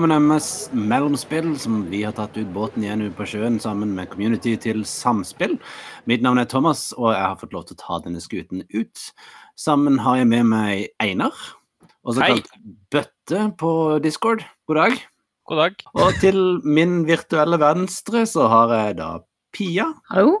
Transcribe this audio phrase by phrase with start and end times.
[0.00, 4.08] velkommen MS Mellomspill, som vi har tatt ut båten igjen ut på sjøen sammen med
[4.08, 5.58] community til Samspill.
[6.08, 9.02] Mitt navn er Thomas, og jeg har fått lov til å ta denne skuten ut.
[9.60, 11.36] Sammen har jeg med meg Einar,
[12.00, 12.30] også Hei.
[12.32, 12.48] kalt
[12.96, 14.46] Bøtte på Discord.
[14.64, 14.96] God dag.
[15.52, 15.84] God dag.
[15.92, 19.10] Og til min virtuelle venstre så har jeg da
[19.52, 19.90] Pia.
[20.14, 20.38] Hallo?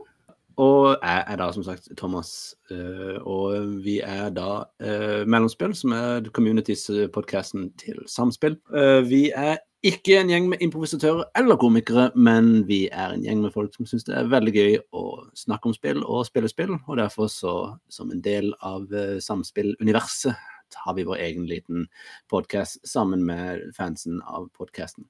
[0.60, 5.94] Og jeg er da som sagt Thomas, eh, og vi er da eh, Mellomspill, som
[5.96, 8.58] er communities-podkasten til Samspill.
[8.76, 13.40] Eh, vi er ikke en gjeng med improvisatører eller komikere, men vi er en gjeng
[13.46, 15.04] med folk som syns det er veldig gøy å
[15.38, 17.56] snakke om spill og spille spill, og derfor så,
[17.88, 18.92] som en del av
[19.24, 20.36] samspilluniverset,
[20.84, 21.88] har vi vår egen liten
[22.30, 25.08] podkast sammen med fansen av podkasten.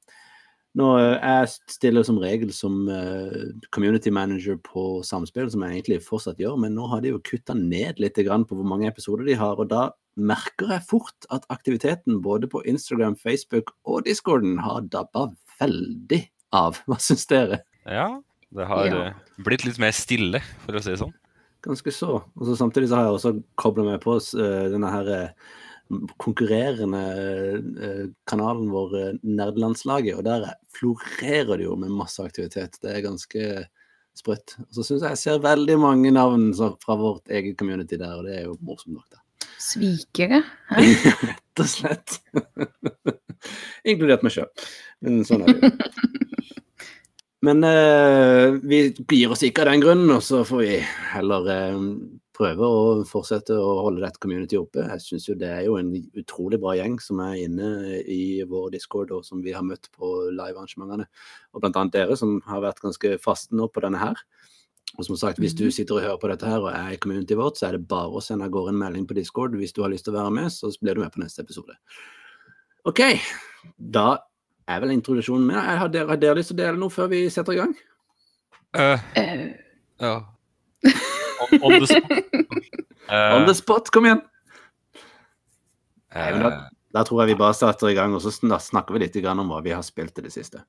[0.78, 5.98] Nå, eh, Jeg stiller som regel som eh, community manager på Samspill, som jeg egentlig
[6.06, 9.27] fortsatt gjør, men nå har de jo kutta ned litt grann på hvor mange episoder
[9.27, 14.58] de har, og da merker jeg fort at aktiviteten både på Instagram, Facebook og Discorden
[14.62, 16.22] har dabba veldig
[16.54, 16.78] av.
[16.86, 17.62] Hva syns dere?
[17.86, 18.20] Ja,
[18.55, 19.00] det har Ja.
[19.08, 21.14] eh, blitt litt mer stille, for å si det sånn.
[21.66, 22.22] Ganske så.
[22.38, 25.34] Og så Samtidig så har jeg også kobla meg på denne her
[26.22, 27.02] konkurrerende
[27.83, 32.78] eh, kanalen vår eh, Nerdelandslaget, og der florerer det jo med masse aktivitet.
[32.83, 33.46] Det er ganske
[34.18, 34.56] sprøtt.
[34.68, 38.28] Og så syns jeg jeg ser veldig mange navn fra vårt eget community der, og
[38.28, 39.24] det er jo morsomt nok, da.
[39.61, 40.42] Svikere?
[40.77, 42.20] Rett og slett.
[43.91, 44.48] Inkludert meg sjøl.
[45.05, 45.77] Men sånn er det jo.
[47.41, 48.80] Men eh, vi
[49.16, 50.74] gir oss ikke av den grunnen, og så får vi
[51.14, 51.78] heller eh,
[52.36, 54.85] prøve å fortsette å holde dette community oppe.
[54.86, 58.70] Jeg syns jo det er jo en utrolig bra gjeng som er inne i vår
[58.77, 61.08] discord, og som vi har møtt på livearrangementene.
[61.55, 64.23] Og blant annet dere, som har vært ganske faste nå på denne her.
[64.98, 67.39] Og som sagt, hvis du sitter og hører på dette her og er i communityet
[67.39, 69.85] vårt, så er det bare å sende av gårde en melding på Discord hvis du
[69.85, 71.77] har lyst til å være med, så blir du med på neste episode.
[72.89, 73.05] OK,
[73.77, 74.08] da
[74.70, 75.61] er vel introduksjonen med.
[75.61, 77.79] Jeg har dere, har dere lyst til å dele noe før vi setter i gang?
[78.74, 79.46] Uh, uh.
[80.02, 80.19] ja.
[81.40, 82.11] On, on the spot.
[83.11, 84.20] Eh, On the spot, kom igjen!
[86.14, 88.95] Nei, men da, eh, da tror jeg vi bare starter i gang, og så snakker
[88.95, 90.62] vi litt om hva vi har spilt i det siste.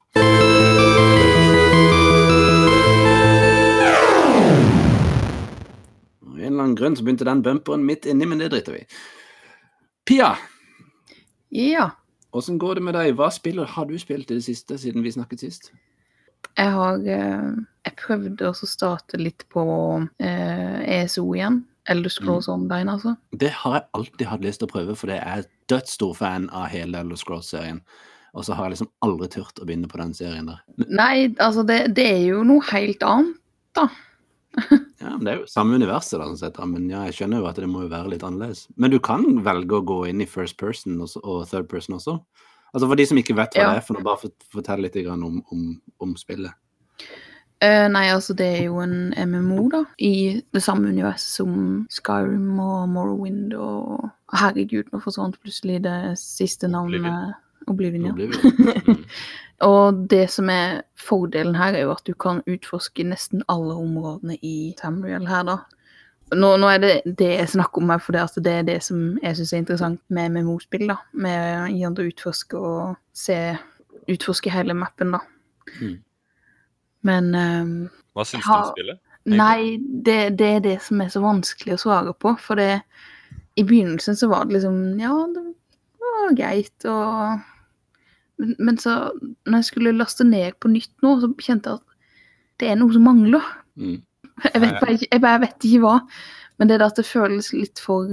[6.25, 8.81] Av en eller annen grunn så begynte den bumperen midt inni, men det driter vi
[8.81, 8.89] i.
[10.09, 10.33] Pia,
[11.53, 11.91] ja.
[12.33, 13.13] åssen går det med deg?
[13.19, 15.73] Hva spiller har du spilt i det siste siden vi snakket sist?
[16.57, 17.51] Jeg har eh,
[17.87, 19.65] Jeg prøvde å starte litt på
[20.21, 21.63] eh, ESO igjen.
[21.89, 23.15] Elder Scrolls Online, altså.
[23.41, 26.69] Det har jeg alltid hatt lyst til å prøve, for jeg er dødsstor fan av
[26.69, 27.81] hele Elder Scrolls-serien.
[28.37, 30.61] Og så har jeg liksom aldri turt å begynne på den serien der.
[30.87, 33.41] Nei, altså, det, det er jo noe helt annet,
[33.77, 33.89] da.
[35.01, 37.59] Ja, men Det er jo samme universet, da, sett, men ja, jeg skjønner jo at
[37.59, 38.67] det må jo være litt annerledes.
[38.77, 42.19] Men du kan velge å gå inn i first person og third person også.
[42.71, 43.69] Altså For de som ikke vet hva Ja.
[43.73, 45.67] det er, for noe, bare fortell litt om, om,
[45.99, 46.55] om spillet.
[47.61, 49.83] Uh, nei, altså, det er jo en MMO, da.
[50.01, 56.71] I det samme universet som Skyrim og Morrowind og Herregud, nå forsvant plutselig det siste
[56.71, 57.35] navnet.
[57.69, 58.13] Oblivion, ja.
[58.17, 59.03] mm.
[59.61, 64.39] Og det som er fordelen her, er jo at du kan utforske nesten alle områdene
[64.41, 65.59] i Tamriel her, da.
[66.31, 68.77] Nå, nå er det det jeg snakker om her, for det, altså, det er det
[68.85, 70.87] som jeg syns er interessant med MMO-spill.
[70.91, 70.97] da.
[71.11, 73.41] Med å å utforske og se
[74.09, 75.19] Utforske hele mappen, da.
[75.77, 75.97] Mm.
[77.05, 77.73] Men um,
[78.17, 79.01] hva syns du om spillet?
[79.29, 82.33] Nei, det, det er det som er så vanskelig å svare på.
[82.41, 82.81] For det
[83.59, 85.45] I begynnelsen så var det liksom Ja, det
[86.01, 87.41] var greit, og
[88.41, 89.11] men, men så,
[89.45, 91.99] når jeg skulle laste ned på nytt nå, så kjente jeg at
[92.61, 93.45] det er noe som mangler.
[93.77, 93.99] Mm.
[94.49, 95.95] Jeg vet bare jeg bare vet ikke hva.
[96.59, 98.09] Men det er at det føles litt for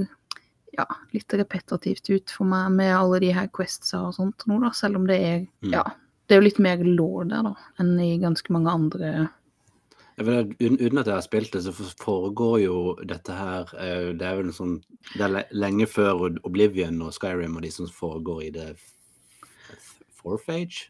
[0.77, 4.69] ja, litt repetitivt ut for meg med alle de her questsa og sånt nå, da.
[4.77, 5.73] Selv om det er Mm.
[5.73, 5.83] ja,
[6.27, 9.29] det er jo litt mer law der, da, enn i ganske mange andre
[10.19, 11.71] vet, uten, at jeg har spilt det, så
[12.03, 14.81] foregår jo dette her eh, Det er vel sånn
[15.15, 20.49] Det er lenge før Oblivion og Skyrim og de som foregår i det f- fourth
[20.51, 20.89] age?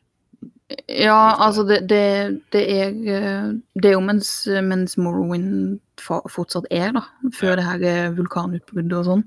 [0.87, 4.31] Ja, altså det, det, det er eh, Det er jo mens,
[4.65, 7.01] mens Morrowind fortsatt er, da.
[7.33, 7.59] Før Ja.
[7.59, 9.23] det her eh, vulkanutbruddet og sånn.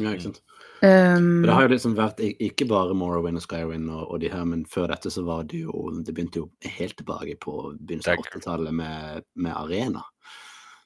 [0.00, 0.42] Ja, ikke sant?
[0.78, 4.44] Um, det har jo liksom vært ikke bare Morrowind og Skyrim og, og de her,
[4.46, 8.28] men før dette så var det jo Det begynte jo helt tilbake på begynnelsen av
[8.30, 10.04] 80-tallet med, med Arena.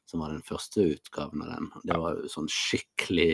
[0.09, 1.69] Som var den første utgaven av den.
[1.85, 3.29] Det var jo sånn skikkelig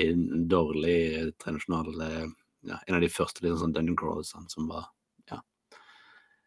[0.50, 0.98] dårlig
[1.42, 2.26] tradisjonal eh,
[2.68, 4.90] ja, En av de første liksom, sånn dungeon crawlsene som var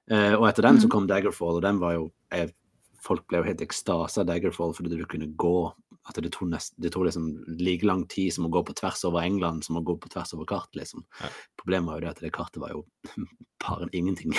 [0.09, 0.89] Eh, og etter den så Mhm.
[0.89, 2.53] kom Daggerfall, og den var jo jeg,
[3.01, 5.73] Folk ble jo helt ekstase av Daggerfall fordi du kunne gå
[6.09, 9.03] At det tok, nest, det tok liksom like lang tid som å gå på tvers
[9.05, 11.03] over England som å gå på tvers over kart, liksom.
[11.21, 11.27] Ja.
[11.61, 12.85] Problemet var jo det at det kartet var jo
[13.61, 14.33] bare ingenting.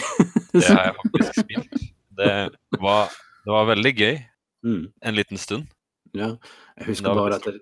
[0.53, 1.93] Det har jeg faktisk spilt.
[2.19, 2.51] Det
[2.83, 3.09] var,
[3.47, 4.19] det var veldig gøy
[4.67, 5.69] mm, en liten stund.
[6.15, 6.37] ja.
[6.79, 7.61] Jeg husker bare at det,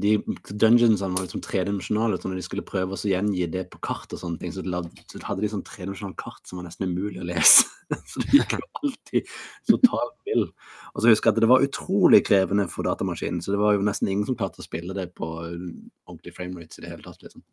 [0.00, 0.14] de
[0.48, 4.22] dungeonsene var liksom tredimensjonale, så når de skulle prøve å gjengi det på kart og
[4.22, 7.66] sånne ting, så, hadde de sånn tredimensjonalt kart som var nesten umulig å lese.
[8.08, 9.34] så det gikk jo alltid
[9.68, 10.46] totalt vill.
[10.94, 13.84] Og så husker jeg at det var utrolig krevende for datamaskinen, så det var jo
[13.84, 15.68] nesten ingen som klarte å spille det på uh,
[16.08, 17.44] ordentlig framerates i det hele tatt, liksom.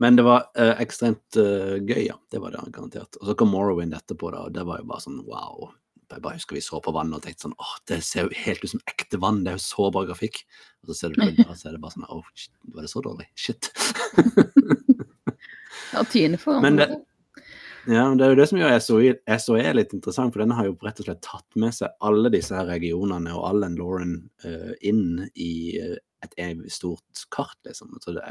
[0.00, 2.16] Men det var uh, ekstremt uh, gøy, ja.
[2.30, 3.18] Det var det garantert.
[3.18, 5.72] Og så kom Morrowind etterpå, da, og det var jo bare sånn wow.
[6.16, 8.64] Jeg bare husker vi så på vannet og tenkte sånn åh, det ser jo helt
[8.64, 10.42] ut som ekte vann, det er jo så bra grafikk.
[10.82, 12.26] Og så ser du bilder, og så er det bare sånn åh,
[12.74, 13.28] var det så dårlig?
[13.38, 13.70] Shit.
[15.90, 17.00] Ja, tiende for Men det-
[17.88, 20.66] Ja, men det er jo det som gjør SOE, SOE litt interessant, for den har
[20.68, 24.12] jo rett og slett tatt med seg alle disse her regionene og Allen Lauren
[24.44, 26.36] uh, inn i eh, et
[26.70, 27.96] stort kart, liksom.
[28.04, 28.22] Så det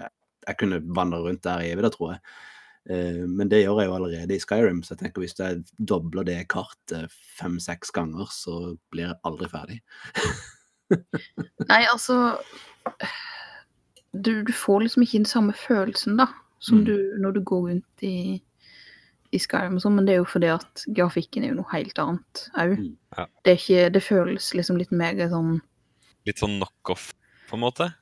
[0.48, 2.22] jeg kunne vandre rundt der i evig, da, tror jeg.
[2.90, 6.24] Eh, men det gjør jeg jo allerede i Skyrim, så jeg tenker hvis jeg dobler
[6.26, 9.80] det kartet fem-seks ganger, så blir jeg aldri ferdig.
[11.70, 12.38] Nei, altså
[14.14, 16.30] du, du får liksom ikke den samme følelsen, da,
[16.60, 16.86] som Mm.
[16.86, 18.42] du når du går rundt i,
[19.32, 22.00] i Skyrim og sånn, men det er jo fordi at grafikken er jo noe helt
[22.02, 22.74] annet òg.
[22.80, 23.26] Mm, ja.
[23.46, 25.60] Det, er ikke- det føles liksom litt mer sånn
[26.28, 27.14] Litt sånn knockoff,
[27.50, 27.94] på en måte.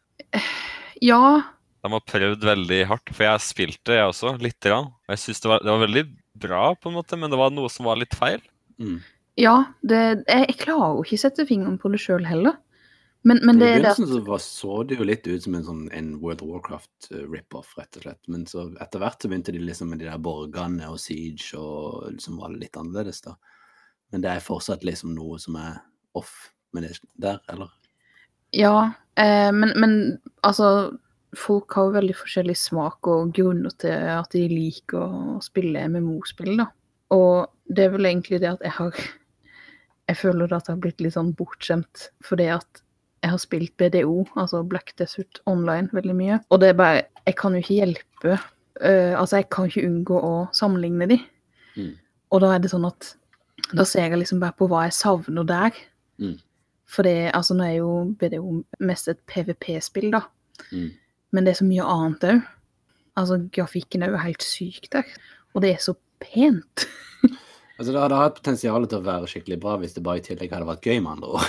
[1.02, 1.44] Ja,
[1.88, 4.90] De har prøvd veldig hardt, for jeg spilte, det, jeg også, lite grann.
[5.08, 6.06] Og Jeg syns det var, det var veldig
[6.44, 8.44] bra, på en måte, men det var noe som var litt feil.
[8.78, 9.00] Mm.
[9.42, 12.60] ja det, jeg, jeg klarer jo ikke sette fingeren på det sjøl heller.
[13.26, 15.44] Men, men det I er det at begynnelsen så var- så det jo litt ut
[15.44, 18.22] som en sånn en World of Warcraft eh, rip-off, rett og slett.
[18.32, 22.06] Men så etter hvert så begynte de liksom med de der borgene og Siege og
[22.14, 23.34] liksom var litt annerledes, da.
[24.14, 25.80] Men det er fortsatt liksom noe som er
[26.16, 26.36] off
[26.78, 27.74] med det der, eller?
[28.56, 29.98] Ja, eh, men, men
[30.48, 30.70] altså
[31.36, 36.54] Folk har jo veldig forskjellig smak og grunner til at de liker å spille MMO-spill,
[36.60, 36.70] da.
[37.16, 39.00] Og det er vel egentlig det at jeg har
[40.08, 42.80] Jeg føler at jeg har blitt litt sånn bortskjemt fordi at
[43.24, 46.38] jeg har spilt BDO, altså Black Desert Online, veldig mye.
[46.54, 50.20] Og det er bare Jeg kan jo ikke hjelpe uh, Altså, jeg kan ikke unngå
[50.24, 51.18] å sammenligne de.
[51.76, 51.96] Mm.
[52.32, 53.16] Og da er det sånn at
[53.74, 55.76] Da ser jeg liksom bare på hva jeg savner der.
[56.22, 56.38] Mm.
[56.88, 60.22] For det, altså nå er jo BDO mest et PVP-spill, da.
[60.72, 60.94] Mm.
[61.36, 62.44] Men det er så mye annet òg.
[63.18, 65.06] Altså, grafikken er jo helt syk der.
[65.56, 66.88] Og det er så pent.
[67.78, 70.50] Altså Det hadde hatt potensial til å være skikkelig bra hvis det bare i tillegg
[70.50, 71.44] hadde vært gøy, med andre ord.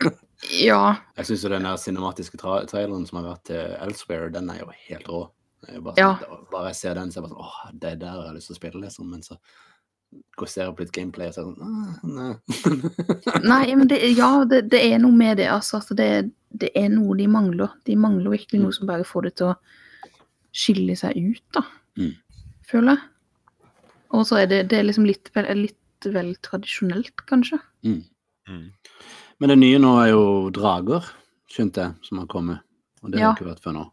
[0.56, 0.94] Ja.
[1.18, 4.62] Jeg syns jo den der cinematiske tra traileren som har vært til Elsewhere, den er
[4.62, 5.20] jo helt rå.
[5.68, 6.08] Er Bare, Ja.
[6.22, 8.28] sånn, bare jeg ser den, så er jeg bare sånn åh, det der der jeg
[8.30, 9.10] har lyst til å spille, liksom.
[9.10, 9.36] Men så
[10.36, 13.40] går og ser på litt gameplay og så er sånn «Ah, nei.
[13.50, 15.80] Nei, men det, ja, det, det er noe med det, altså.
[15.82, 16.10] at det,
[16.52, 17.72] det er noe de mangler.
[17.88, 19.56] De mangler virkelig noe som bare får det til å
[20.56, 21.64] skille seg ut, da.
[22.00, 22.14] Mm.
[22.68, 23.08] Føler jeg.
[24.16, 27.58] Og så er det, det er liksom litt litt vel tradisjonelt, kanskje.
[27.84, 28.02] Mm.
[28.48, 28.70] Mm.
[29.42, 31.04] Men det nye nå er jo drager,
[31.52, 32.64] skjønte jeg, som har kommet.
[33.02, 33.32] Og det Ja.
[33.34, 33.84] ikke vært før nå.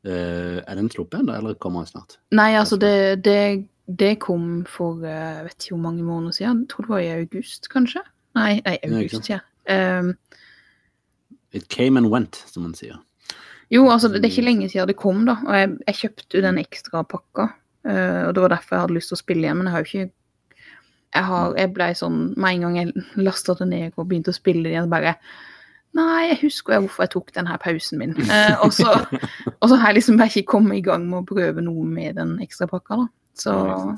[0.00, 2.16] Uh, er den sluppet ennå, eller kommer den snart?
[2.32, 3.66] Nei, altså, det, det,
[3.98, 6.64] det kom for eh, jeg vet ikke hvor mange måneder siden.
[6.64, 8.02] Jeg tror det var i august, kanskje?
[8.38, 9.40] Nei, nei august, ja.
[9.70, 10.14] Um,
[11.52, 13.00] It came and went, som man sier.
[13.70, 15.36] Jo, altså det, er ikke lenge siden det kom, da.
[15.46, 17.50] Og jeg, jeg kjøpte jo den ekstra pakka.
[17.86, 19.84] Uh, og det var derfor jeg hadde lyst til å spille igjen, men jeg har
[19.84, 20.10] jo ikke
[21.10, 24.36] Jeg, har, jeg ble sånn Med en gang jeg lasta det ned og begynte å
[24.36, 25.14] spille det igjen, så bare
[25.96, 28.12] Nei, jeg husker jeg hvorfor jeg tok den her pausen min.
[28.14, 28.92] Eh, og, så,
[29.60, 32.14] og så har jeg liksom bare ikke kommet i gang med å prøve noe med
[32.20, 33.08] den ekstra pakka, da.
[33.40, 33.96] Så, Ja,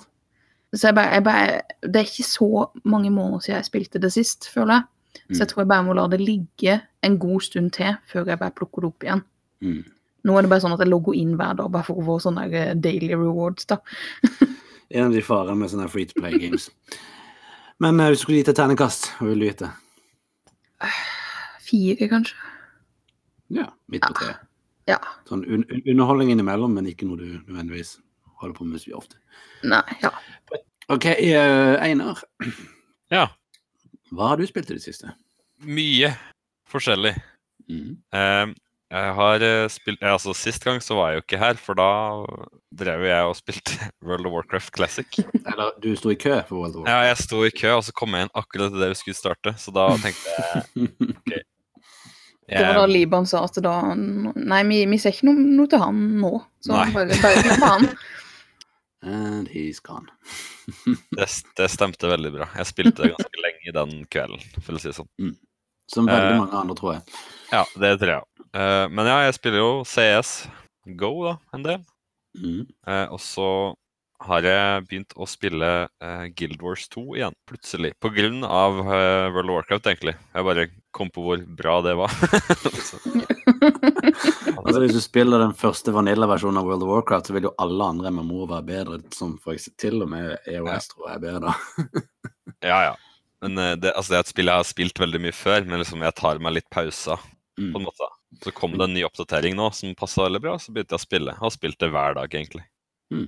[0.79, 2.49] så jeg bare, jeg bare Det er ikke så
[2.85, 4.83] mange måneder siden jeg spilte det sist, føler jeg.
[5.33, 5.49] Så jeg Mm.
[5.51, 8.81] tror jeg bare må la det ligge en god stund til før jeg bare plukker
[8.81, 9.23] det opp igjen.
[9.61, 9.85] Mm.
[10.25, 12.17] Nå er det bare sånn at jeg logger inn hver dag bare for å få
[12.23, 13.77] sånne eh, daily rewards, da.
[14.93, 16.71] En av de farene med sånne free to play games.
[17.81, 19.71] Men eh, hvis du skulle gitt et ternekast, hva ville du gitt det?
[21.61, 22.37] Fire, kanskje.
[23.53, 24.37] Ja, midt på treet.
[24.91, 24.99] Ja.
[25.29, 27.99] Sånn un un underholdning innimellom, men ikke noe du nødvendigvis
[28.43, 29.19] holder på med så ofte.
[29.67, 30.13] Nei, ja.
[30.93, 32.21] OK, eh, Einar.
[33.13, 33.29] Ja.
[34.13, 35.15] Hva har du spilt i det siste?
[35.63, 36.11] Mye
[36.73, 37.15] forskjellig.
[37.71, 37.95] Mm.
[38.13, 38.53] Eh,
[38.93, 41.89] jeg har eh, spilt altså Sist gang så var jeg jo ikke her, for da
[42.77, 45.23] drev jeg og spilte World of Warcraft Classic.
[45.47, 46.93] Eller du sto i kø for World of Warcraft?
[46.93, 49.55] Ja, jeg sto i kø, og så kom jeg inn akkurat idet vi skulle starte.
[49.61, 51.47] Så da tenkte jeg
[52.53, 55.81] Det var da Liban sa at da Nei, vi, vi ser ikke noe, noe til
[55.81, 56.35] han nå.
[56.61, 56.89] Så Nei.
[56.93, 57.89] bare, bare han.
[59.03, 60.07] And he's gone.
[61.17, 61.27] det,
[61.59, 62.47] det stemte veldig bra.
[62.61, 65.33] Jeg spilte ganske lenge den kvelden, for å si det sånn.
[65.91, 66.39] Som veldig Eh.
[66.39, 67.03] mange andre, tror jeg.
[67.51, 68.47] Ja, det tror jeg.
[68.55, 70.31] Eh, men ja, jeg spiller jo CS
[70.99, 71.83] Go da, en del.
[72.39, 72.63] Mm.
[72.87, 73.49] Eh, og så
[74.27, 75.69] har jeg begynt å spille
[76.03, 77.93] uh, Guild Wars 2 igjen, plutselig.
[78.03, 80.15] På grunn av uh, World of Warcraft, egentlig.
[80.35, 82.13] Jeg bare kom på hvor bra det var.
[84.63, 87.87] Altså, hvis du spiller den første Vanilla-versjonen av World of Warcraft, så vil jo alle
[87.95, 91.55] andre MMO være bedre, som for eksempel til og med EOS tror jeg er bedre.
[92.71, 92.93] ja, ja.
[93.43, 95.83] Men uh, det, altså, det er et spill jeg har spilt veldig mye før, men
[95.83, 97.19] liksom jeg tar meg litt pauser.
[97.19, 97.31] på
[97.63, 97.75] Mm.
[97.77, 98.07] en måte.
[98.47, 101.05] Så kom det en ny oppdatering nå som passa veldig bra, så begynte jeg å
[101.05, 101.35] spille.
[101.35, 102.63] Jeg har spilt det hver dag, egentlig.
[103.13, 103.27] Men,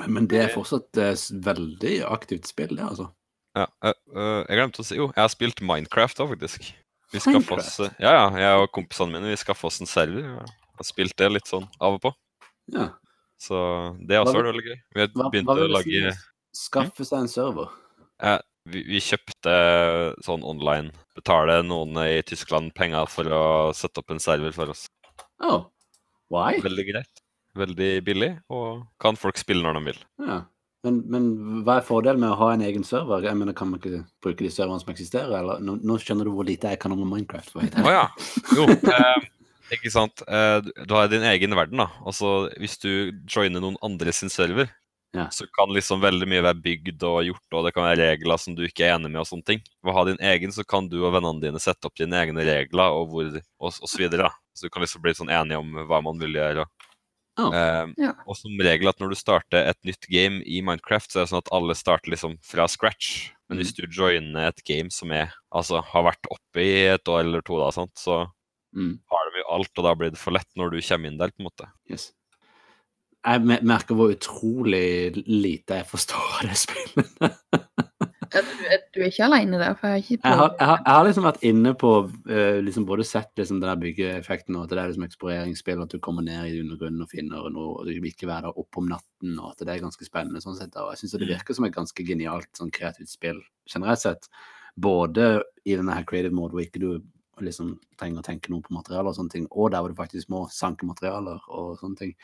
[0.00, 3.10] men det er fortsatt et veldig aktivt spill, det, altså.
[3.52, 6.70] Ja, eh, eh, jeg glemte å si Jo, jeg har spilt Minecraft òg, faktisk.
[7.12, 7.74] Vi skaffa oss?
[8.00, 10.24] Ja, ja, jeg og kompisene mine vi skaffa oss en server.
[10.24, 10.46] Ja.
[10.78, 12.12] har spilt det litt sånn av og på.
[12.72, 12.88] Ja.
[13.42, 13.58] Så
[14.08, 14.78] det også var veldig gøy.
[14.94, 16.14] Vi har Hva, begynt hva å lage si?
[16.56, 17.68] Skaffe seg en server.
[18.72, 19.54] vi, vi kjøpte
[20.24, 20.92] sånn online.
[21.16, 23.44] Betale noen i Tyskland penger for å
[23.76, 24.86] sette opp en server for oss.
[25.44, 25.66] Oh.
[26.32, 26.62] Why?
[26.64, 27.21] Veldig greit.
[27.58, 29.98] Veldig billig, og kan folk spille når de vil.
[30.24, 30.38] Ja.
[30.82, 31.26] Men, men
[31.66, 33.22] hva er fordelen med å ha en egen server?
[33.22, 35.30] Jeg mener, Kan man ikke bruke de serverne som eksisterer?
[35.38, 35.60] Eller?
[35.62, 37.52] Nå, nå skjønner du hvor lite jeg kan om Minecraft.
[37.54, 38.06] å oh, ja.
[38.56, 38.66] Jo.
[38.72, 39.28] Eh,
[39.76, 40.24] ikke sant.
[40.26, 41.86] Eh, du- du har din egen verden, da.
[42.04, 44.72] Altså, hvis du joiner noen andre sin server,
[45.14, 45.28] Ja.
[45.28, 48.54] så kan liksom veldig mye være bygd og gjort, og det kan være regler som
[48.56, 49.60] du ikke er enig med og sånne ting.
[49.84, 52.40] Ved å ha din egen, så kan du og vennene dine sette opp dine egne
[52.48, 53.28] regler og, hvor,
[53.60, 54.22] og, og så videre.
[54.26, 54.30] da.
[54.56, 56.64] Så du kan liksom bli sånn enige om hva man vil gjøre.
[57.40, 57.48] Oh.
[57.54, 58.12] Eh, Ja.
[58.28, 61.30] Og som regel at når du starter et nytt game i Minecraft, så er det
[61.32, 63.30] sånn at alle starter liksom fra scratch.
[63.48, 67.20] Men hvis du joiner et game som er, altså, har vært oppe i et år
[67.24, 67.94] eller to, da, sant?
[67.96, 68.26] så
[68.74, 68.98] Mm.
[69.10, 71.28] har de jo alt, og da blir det for lett når du kommer inn der,
[71.28, 71.66] på en måte.
[71.90, 72.12] Yes.
[73.24, 77.60] Jeg merker hvor utrolig lite jeg forstår av det spillet.
[78.32, 80.78] Du, er- du er ikke alene der, for jeg har ikke Jeg har, jeg har,
[80.86, 84.64] jeg har liksom vært inne på uh, liksom både sett liksom den der byggeeffekten og
[84.64, 87.86] at det er liksom eksploreringsspill, at du kommer ned i undergrunnen og finner noe, og
[87.86, 90.56] du vil ikke være der oppe om natten, og at det er ganske spennende sånn
[90.56, 90.76] sett.
[90.80, 94.30] Og jeg syns det virker som et ganske genialt sånn kreativt spill generelt sett.
[94.76, 97.02] Både i denne her creative mode hvor ikke du
[97.42, 100.28] liksom trenger å tenke noe på materialer og sånne ting, og der hvor du faktisk
[100.32, 102.14] må sanke materialer og sånne ting.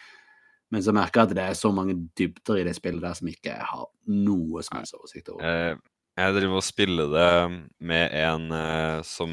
[0.71, 3.29] Men så merker jeg at det er så mange dybder i det spillet der som
[3.31, 5.41] ikke har noe som helst oversikt over.
[5.49, 5.77] Eh,
[6.19, 7.29] jeg driver og spiller det
[7.89, 9.31] med en eh, som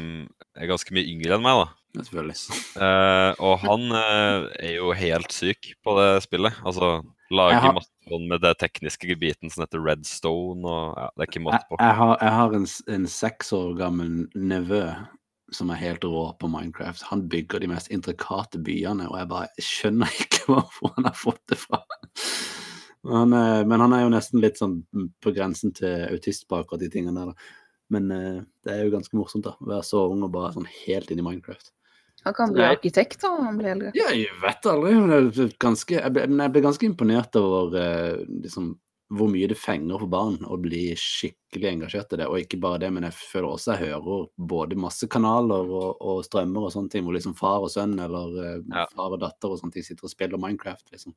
[0.56, 1.66] er ganske mye yngre enn meg, da.
[1.96, 2.36] Selvfølgelig.
[2.76, 6.58] Eh, og han eh, er jo helt syk på det spillet.
[6.68, 6.98] Altså
[7.32, 11.24] lager Jeg har- masse sånn med det tekniske biten som heter Redstone, og ja, det
[11.24, 11.78] er ikke Jeg, måte på.
[11.80, 12.66] jeg har, jeg har en,
[12.98, 14.82] en seks år gammel nevø
[15.54, 17.02] som er helt rå på Minecraft.
[17.10, 20.44] Han bygger de mest intrikate byene, og jeg bare skjønner ikke
[20.78, 21.82] hvor han har fått det fra.
[23.10, 24.80] Han er, men han er jo nesten litt sånn
[25.22, 27.32] på grensen til autist på akkurat de tingene der.
[27.32, 27.64] da.
[27.94, 29.54] Men eh, det er jo ganske morsomt, da.
[29.60, 31.70] Å være så ung og bare sånn helt inn i Minecraft.
[32.26, 33.90] Han kan bli arkitekt da, når han blir eldre.
[33.94, 34.94] Ja, jeg vet aldri.
[34.98, 38.72] men Ganske, jeg, ble, men jeg ble ganske imponert over eh, liksom,
[39.14, 42.26] hvor mye det fenger for barn å bli skikkelig engasjert i det.
[42.26, 46.24] Og ikke bare det, men jeg føler også jeg hører både masse kanaler og, og
[46.26, 48.86] strømmer og sånne ting, hvor liksom far og sønn eller eh, Ja.
[48.96, 50.90] far og datter og sånne ting sitter og spiller Minecraft.
[50.90, 51.14] liksom.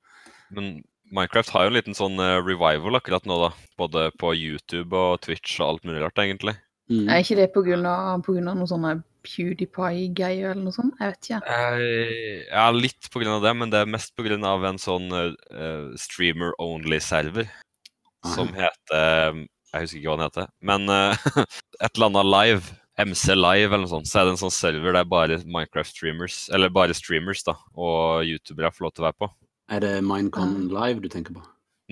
[0.54, 3.52] Men Minecraft har jo en liten sånn eh, revival akkurat nå, da.
[3.82, 6.60] Både på YouTube og Twitch og alt mulig rart, egentlig.
[6.90, 7.08] Mm.
[7.10, 10.94] Er ikke det på grunn av, på grunn av noe sånne PewDiePie-greier eller noe sånt?
[11.02, 11.42] Jeg vet ikke.
[11.58, 14.80] Eh, ja, litt på grunn av det, men det er mest på grunn av en
[14.82, 17.50] sånn uh, streamer only-server
[18.26, 21.26] som heter Jeg husker ikke hva den heter, men eh,
[21.84, 22.76] et eller annet live.
[23.00, 24.10] MC Live eller noe sånt.
[24.12, 28.74] Så er det en sånn server der bare Minecraft-streamers, eller bare streamers da, og youtubere
[28.76, 29.30] får lov til å være på.
[29.72, 31.46] Er det Minecon Live du tenker på?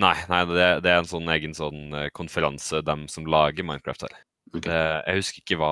[0.03, 4.03] Nei, nei det, det er en sånn egen sånn eh, konferanse, dem som lager Minecraft
[4.09, 4.17] her.
[4.51, 4.65] Okay.
[4.67, 5.71] Det, jeg husker ikke hva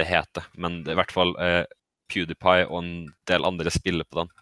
[0.00, 1.62] det heter, men det er i hvert fall eh,
[2.10, 2.92] PewDiePie og en
[3.30, 4.34] del andre spiller på den.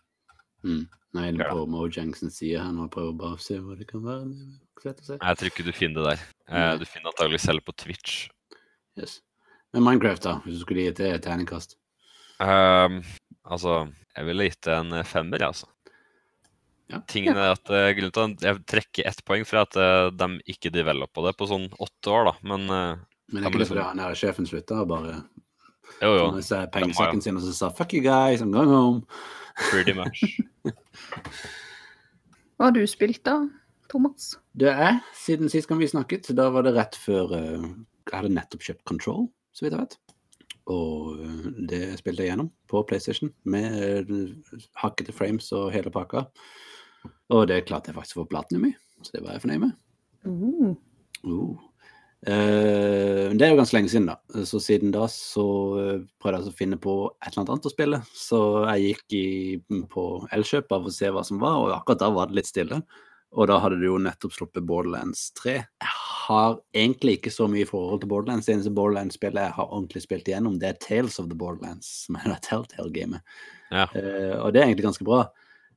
[0.65, 0.83] Mm.
[1.13, 1.53] Nei, jeg er Ja.
[1.53, 4.33] på Mojang sin side her nå og prøver bare å se hva det kan være.
[4.83, 5.21] Det og slett.
[5.23, 6.25] Jeg tror ikke du finner det der.
[6.49, 6.79] Eh, Nei.
[6.81, 8.25] du finner antagelig selv på Twitch.
[8.99, 9.21] Yes.
[9.73, 11.77] Men Minecraft, da, hvis du skulle gitt det et terningkast?
[12.43, 12.99] Um,
[13.47, 13.87] altså,
[14.17, 15.71] jeg ville gitt det en femmer, jeg, altså.
[16.93, 16.99] Ja.
[17.09, 20.43] Tingen er at uh, Grunnen til at jeg trekker ett poeng for at uh, de
[20.53, 22.35] ikke developa det på sånn åtte år, da.
[22.51, 22.99] Men uh,
[23.33, 25.15] Men er ikke det fordi liksom- han her sjefen slutta og bare
[26.03, 26.27] jo, jo,
[26.73, 29.07] pengesekken sin og så sa 'fuck you guys, I'm going home'?
[29.71, 30.25] pretty much.
[32.57, 33.49] Hva har du spilt da,
[33.93, 34.33] Thomas?
[34.57, 37.69] Det er, siden sist gang vi snakket, da var det rett før eh,
[38.09, 39.99] Jeg hadde nettopp kjøpt Control, så vidt jeg vet.
[40.73, 46.27] Og eh, det spilte jeg gjennom på PlayStation med eh, hakkete frames og hele pakka.
[47.35, 48.73] Og det klarte jeg faktisk å få platinum i,
[49.03, 49.77] så det var jeg fornøyd med.
[50.23, 50.73] Uh,
[51.23, 51.55] Uh.
[52.27, 54.43] Eh, det er jo ganske lenge siden, da.
[54.47, 55.45] Så siden da så
[56.23, 58.01] prøvde jeg å finne på et eller annet annet å spille.
[58.15, 58.41] Så
[58.73, 62.31] jeg gikk i, på Elkjøp for å se hva som var, og akkurat da var
[62.31, 62.81] det litt stille.
[63.33, 65.55] Og da hadde du jo nettopp sluppet Borderlands 3.
[65.63, 65.93] Jeg
[66.27, 68.49] har egentlig ikke så mye forhold til Borderlands.
[68.49, 72.19] Det eneste Borderlands-spillet jeg har ordentlig spilt igjennom, det er Tales of the Borderlands, som
[72.21, 73.25] er det Telltale-gamet.
[73.73, 73.87] Ja.
[73.95, 75.23] Uh, og det er egentlig ganske bra.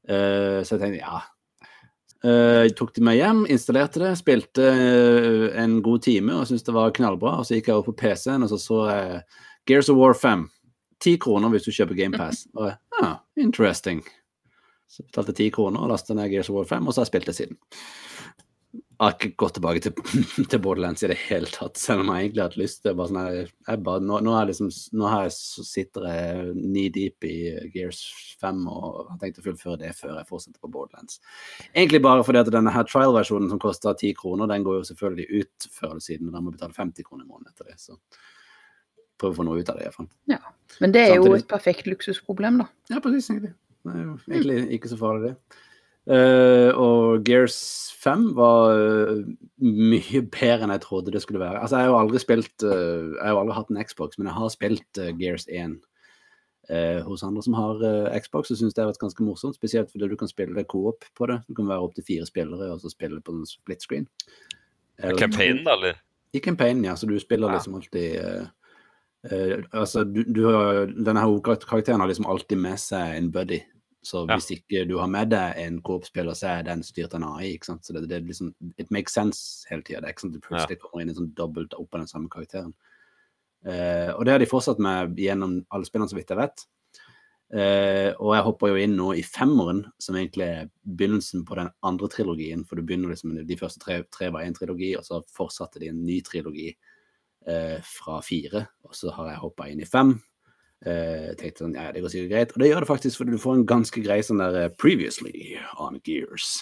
[0.10, 1.22] Uh, så jeg tenkte ja.
[2.26, 4.68] Uh, jeg tok det med hjem, installerte det, spilte
[5.62, 7.38] en god time og syntes det var knallbra.
[7.40, 9.24] Og så gikk jeg over på PC-en og så så jeg
[9.70, 10.48] Gears of War 5.
[11.02, 12.46] Ti kroner hvis du kjøper GamePass.
[12.60, 14.04] Og ah, interesting.
[14.88, 17.08] Så jeg betalte ti kroner og lastet ned Gears of War 5, og så har
[17.08, 17.58] jeg spilt det siden.
[18.96, 19.96] Jeg har ikke gått tilbake til,
[20.52, 23.12] til Borderlands i det hele tatt, selv om jeg egentlig har hatt lyst til bare
[23.12, 25.34] sånn her, jeg bare, nå, nå, er jeg liksom, nå jeg,
[25.68, 27.36] sitter jeg knee deep i
[27.74, 28.00] Gears
[28.40, 31.20] 5 og har tenkt å fullføre det før jeg fortsetter på Borderlands.
[31.74, 35.44] Egentlig bare fordi at denne her trial-versjonen som koster 10 kroner, den går jo selvfølgelig
[35.44, 37.82] ut før eller siden, og da må jeg betale 50 kroner i måneden etter det.
[37.82, 38.00] så
[39.20, 40.10] prøve å få noe ut av det, iallfall.
[40.32, 40.40] Ja.
[40.84, 42.68] Men det er jo et perfekt luksusproblem, da.
[42.92, 43.54] Ja, presis, egentlig.
[43.86, 45.62] Det er jo egentlig ikke så farlig, det.
[46.06, 47.58] Uh, og Gears
[47.98, 49.24] 5 var uh,
[49.58, 51.64] mye bedre enn jeg trodde det skulle være.
[51.64, 54.30] Altså, jeg har jo aldri spilt uh, Jeg har jo aldri hatt en Xbox, men
[54.30, 55.80] jeg har spilt Gears 1
[56.70, 57.82] eh, hos andre som har
[58.22, 59.58] Xbox, og syns det har vært ganske morsomt.
[59.58, 61.40] Spesielt fordi du kan spille co-op på det.
[61.50, 64.06] Du kan være opptil fire spillere og så spille på en split screen.
[65.02, 66.02] I Campaign, da, eller?
[66.34, 66.94] i campaign, ja.
[66.96, 67.58] Så du spiller Ja.
[67.58, 68.50] liksom alltid
[69.74, 73.64] Altså, du, du har Denne hovedkarakteren har liksom alltid med seg en buddy.
[74.06, 74.36] Så Ja.
[74.38, 77.56] hvis ikke du har med deg en Coop-spiller, så er den styrt av en AI.
[77.56, 77.86] ikke sant?
[77.86, 80.02] Så det, det er liksom It makes sense hele tida.
[80.02, 82.12] Det er ikke sånn at du plutselig kommer inn i sånn dobbelt opp av den
[82.12, 82.74] samme karakteren.
[83.66, 86.66] Uh, og det har de fortsatt med gjennom alle spillene, så vidt jeg vet.
[87.56, 91.72] Uh, og jeg hopper jo inn nå i femmeren, som egentlig er begynnelsen på den
[91.82, 92.62] andre trilogien.
[92.66, 95.90] For du begynner liksom De første tre, tre var en trilogi, og så fortsatte de
[95.90, 96.76] en ny trilogi
[97.50, 98.68] uh, fra fire.
[98.86, 100.20] Og så har jeg hoppa inn i fem.
[100.86, 102.54] Eh, tenkte sånn, ja, det går sikkert greit.
[102.54, 105.56] Og det gjør det faktisk, fordi du får en ganske grei sånn der eh, Previously
[105.82, 106.58] on Gears.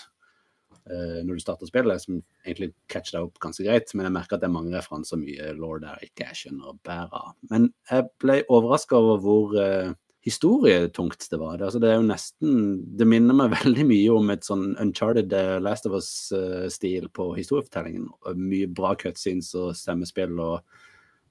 [0.84, 3.92] Eh, når du starter spillet, som egentlig catcher deg opp ganske greit.
[3.96, 7.20] Men jeg merker at det er mange referanser, mye law der ikke jeg skjønner bæret
[7.20, 7.36] av.
[7.52, 11.58] Men jeg ble overraska over hvor eh, historietungt det var.
[11.58, 12.58] Det, altså, det er jo nesten
[13.00, 18.08] Det minner meg veldig mye om et sånn Uncharted Last of Us-stil på historiefortellingen.
[18.40, 20.62] Mye bra cutscenes og stemmespill og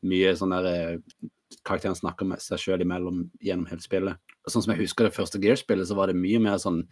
[0.08, 0.98] mye sånn der eh,
[1.66, 4.36] Karakteren snakker med seg sjøl imellom gjennom hele spillet.
[4.50, 6.82] Sånn som jeg husker det første Gear-spillet, så var det mye mer sånn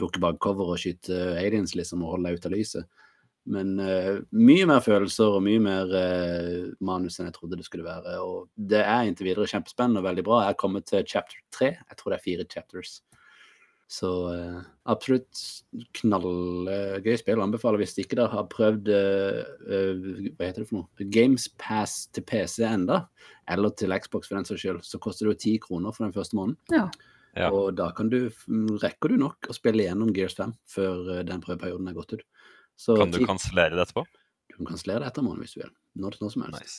[0.00, 3.06] dukke bak cover og skyte aliens, liksom, og holde deg ute av lyset.
[3.50, 7.86] Men uh, mye mer følelser og mye mer uh, manus enn jeg trodde det skulle
[7.88, 8.18] være.
[8.22, 10.42] Og det er inntil videre kjempespennende og veldig bra.
[10.44, 11.72] Jeg er kommet til chapter tre.
[11.80, 12.98] Jeg tror det er fire chapters.
[13.90, 14.58] Så eh,
[14.92, 15.40] absolutt
[15.98, 17.42] knallgøy spill.
[17.42, 20.04] Anbefaler hvis ikke dere har prøvd eh, eh,
[20.36, 21.08] hva heter det for noe?
[21.10, 23.02] Games Pass til PC enda,
[23.50, 26.14] eller til Xbox for den saks skyld, så koster det jo ti kroner for den
[26.14, 26.60] første måneden.
[26.70, 26.86] Ja.
[27.38, 27.50] Ja.
[27.54, 28.24] Og da kan du,
[28.82, 32.24] rekker du nok å spille gjennom Gears 5 før eh, den prøveperioden er gått ut.
[32.78, 34.06] Så Kan du kansellere det etterpå?
[34.50, 35.74] du kan kansellere det etter måneden hvis du vil.
[36.02, 36.62] Når, når som helst.
[36.62, 36.78] Nice.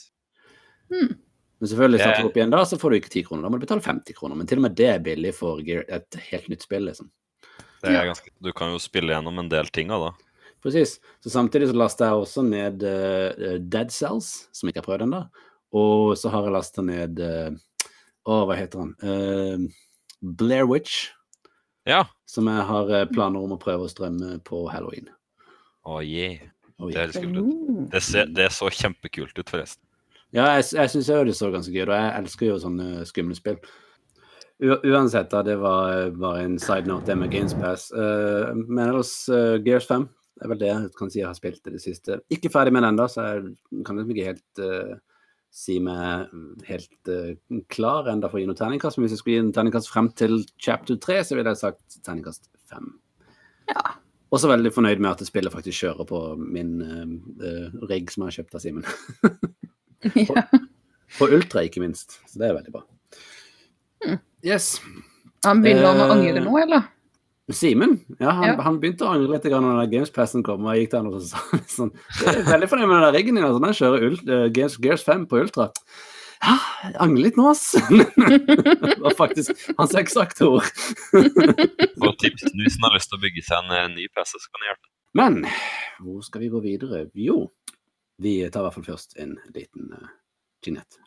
[0.92, 1.14] Hmm.
[1.62, 3.42] Men selvfølgelig, Jeg- du opp igjen da, så får du ikke 10 kroner.
[3.42, 4.34] Da må du betale 50 kroner.
[4.34, 7.08] Men til og med det er billig for et helt nytt spill, liksom.
[7.82, 10.10] Det er ganske, du kan jo spille gjennom en del ting av da.
[10.60, 10.98] Precis.
[11.22, 15.22] Så samtidig så lastet jeg også ned uh, Dead Cells, som ikke har prøvd ennå.
[15.72, 17.50] Og så har jeg lasta ned uh,
[18.26, 18.92] Å, hva heter han?
[18.98, 19.68] Uh,
[20.20, 21.12] Blair Witch,
[21.86, 22.04] Ja.
[22.26, 25.08] som jeg har planer om å prøve å strømme på halloween.
[25.86, 26.42] Å yeah.
[26.82, 26.90] Oi.
[26.90, 27.46] Det er kult ut.
[27.46, 27.86] Oh.
[27.90, 29.82] Det, ser, det så kjempekult ut, forresten.
[30.32, 33.06] Ja, jeg, jeg syns jo det så ganske gøy ut, og jeg elsker jo sånne
[33.08, 33.58] skumle spill.
[34.62, 37.88] U uansett, da, det var bare en side note, det med Games Pass.
[37.92, 40.04] Eh, men ellers, uh, Gears 5
[40.42, 42.20] er vel det jeg kan si jeg har spilt i det siste.
[42.32, 44.94] Ikke ferdig med den ennå, så jeg kan liksom ikke helt uh,
[45.52, 46.30] si meg
[46.68, 47.34] helt uh,
[47.74, 48.98] klar ennå for å gi noe terningkast.
[48.98, 51.98] Men hvis jeg skulle gi en terningkast frem til chapter 3, så ville jeg sagt
[52.06, 52.88] terningkast 5.
[53.74, 53.98] Ja.
[54.32, 58.38] Også veldig fornøyd med at spillet faktisk kjører på min uh, rigg som jeg har
[58.40, 58.88] kjøpt av Simen.
[60.28, 60.46] ja.
[61.18, 62.18] På Ultra, ikke minst.
[62.30, 62.82] Så det er veldig bra.
[64.06, 64.18] Mm.
[64.46, 64.74] Yes.
[65.46, 66.88] Han begynner eh, å angre nå, eller?
[67.52, 68.54] Simen ja, han, Ja.
[68.62, 70.64] han begynte å angre litt da Gamespassen kom.
[70.64, 73.16] og jeg gikk der og så sa sånn, Jeg er veldig fornøyd med den der
[73.16, 73.44] riggen din.
[73.44, 75.68] Altså, den kjører ult, uh, Gears, Gears 5 på Ultra.
[76.42, 77.68] Ja, jeg angrer litt nå, ass.
[77.92, 80.70] det var faktisk hans eksakte ord.
[82.02, 84.48] Godt tips hvis man har lyst til å bygge seg en eh, ny PC, så
[84.48, 84.88] kan det hjelpe.
[85.18, 85.38] Men
[86.02, 87.04] hvor skal vi gå videre?
[87.14, 87.44] Jo,
[88.16, 90.08] vi tar i hvert fall først en liten uh,
[90.66, 91.00] Jeanette.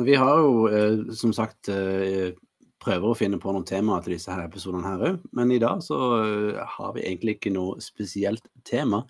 [0.00, 2.32] Vi har jo eh, som sagt eh,
[2.80, 5.82] prøver å finne på noen temaer til disse her episodene her òg, men i dag
[5.84, 9.02] så eh, har vi egentlig ikke noe spesielt tema.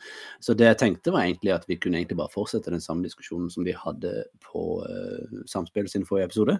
[0.42, 3.50] Så det jeg tenkte var egentlig at vi kunne egentlig bare fortsette den samme diskusjonen
[3.52, 6.59] som vi hadde på uh, Samspill sin forrige episode.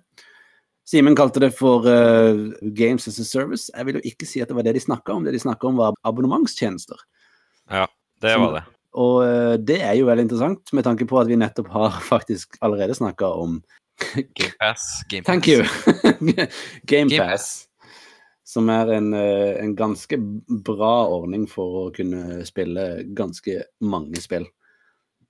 [0.87, 3.73] Simen kalte det for uh, Games as a Service.
[3.75, 5.27] Jeg vil jo ikke si at det var det de snakka om.
[5.27, 7.03] Det de snakka om, var abonnementstjenester.
[7.71, 7.89] Ja,
[8.23, 8.65] det var det.
[8.99, 9.23] Og
[9.63, 13.35] det er jo veldig interessant, med tanke på at vi nettopp har faktisk allerede snakka
[13.43, 13.61] om
[14.35, 15.03] Game Pass.
[15.09, 15.49] Game Thank Pass.
[15.49, 16.47] you.
[16.87, 17.39] Game Game.
[18.45, 20.17] Som er en, eh, en ganske
[20.67, 24.49] bra ordning for å kunne spille ganske mange spill.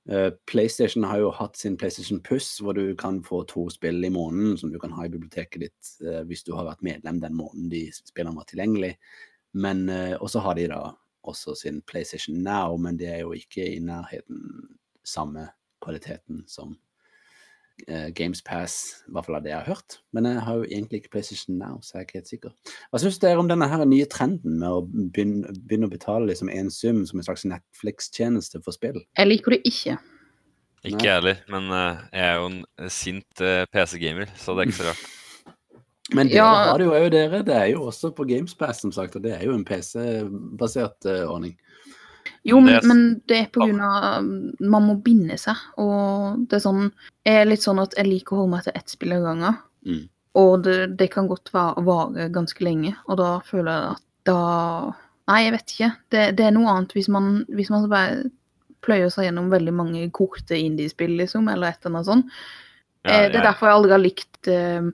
[0.08, 4.10] Eh, PlayStation har jo hatt sin PlayStation Puss, hvor du kan få to spill i
[4.10, 7.36] måneden som du kan ha i biblioteket ditt eh, hvis du har vært medlem den
[7.36, 8.94] måneden de spillene var tilgjengelig.
[9.52, 9.88] Men
[10.22, 10.92] også har de da
[11.26, 15.48] også sin PlayStation Now, men det er jo ikke i nærheten samme
[15.82, 16.89] kvaliteten som eh,
[18.16, 19.98] Games Pass, i hvert fall av det jeg har hørt.
[20.16, 22.54] Men jeg har jo egentlig ikke PlayStation Now, så jeg er ikke helt sikker.
[22.90, 26.50] Hva syns dere om denne her nye trenden med å begynne, begynne å betale liksom
[26.52, 29.00] en sum som en slags Netflix-tjeneste for spill?
[29.18, 29.96] Jeg liker det ikke.
[30.80, 34.70] Ikke jeg heller, men uh, jeg er jo en sint uh, PC-gamer, så det er
[34.70, 35.08] ikke så rart.
[36.16, 36.54] Men dere Ja.
[36.72, 37.38] har det jo òg, dere.
[37.46, 41.06] Det er jo også på Games Pass, som sagt, og det er jo en PC-basert
[41.06, 41.52] uh, ordning.
[42.44, 44.24] Jo, men, Det er- men det er på grunn av
[44.60, 45.56] Man må binde seg.
[45.78, 46.92] Og det er sånn
[47.26, 49.58] Jeg er litt sånn at jeg liker å holde meg til ett spill av gangen.
[49.86, 50.08] Mm.
[50.40, 54.94] Og det, det kan godt va- vare ganske lenge, og da føler jeg at da
[55.28, 55.96] Nei, jeg vet ikke.
[56.10, 58.30] Det, det er noe annet hvis man, hvis man bare
[58.82, 62.26] pløyer seg gjennom veldig mange korte indiespill, liksom, eller et eller annet sånt.
[63.04, 63.28] Ja, ja.
[63.28, 64.90] det er derfor jeg aldri har likt uh,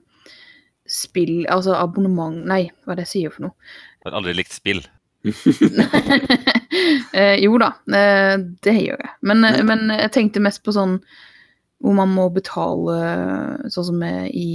[0.87, 3.55] spill Altså abonnement Nei, hva er det jeg sier for noe?
[4.03, 4.81] Jeg har aldri likt spill.
[7.17, 9.13] eh, jo da, eh, det gjør jeg.
[9.29, 10.99] Men, eh, men jeg tenkte mest på sånn
[11.83, 12.95] hvor man må betale,
[13.69, 14.47] sånn som i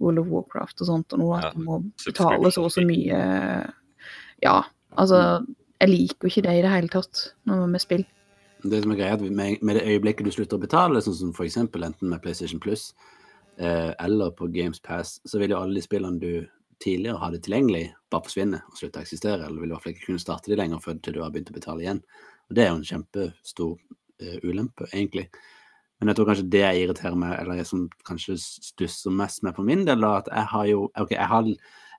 [0.00, 3.18] World of Warcraft og sånt, og noe, at du må betale så og så mye
[4.40, 4.54] Ja,
[4.96, 5.18] altså
[5.82, 8.06] Jeg liker jo ikke det i det hele tatt, når med spill.
[8.64, 11.36] Det som er greia, at med, med det øyeblikket du slutter å betale, sånn som
[11.44, 12.94] eksempel enten med PlayStation Plus
[13.58, 16.46] eh, eller på Games Pass, så vil jo alle de spillene du
[16.82, 20.08] tidligere hadde tilgjengelig, bare forsvinner og slutter å eksistere, eller vil i hvert fall ikke
[20.08, 22.00] kunne starte de lenger før til du har begynt å betale igjen.
[22.48, 25.28] Og det er jo en kjempestor uh, ulempe, egentlig.
[26.00, 29.56] Men jeg tror kanskje det jeg irriterer meg, eller jeg som kanskje stusser mest med
[29.56, 31.50] på min del, da, at jeg har jo OK, jeg har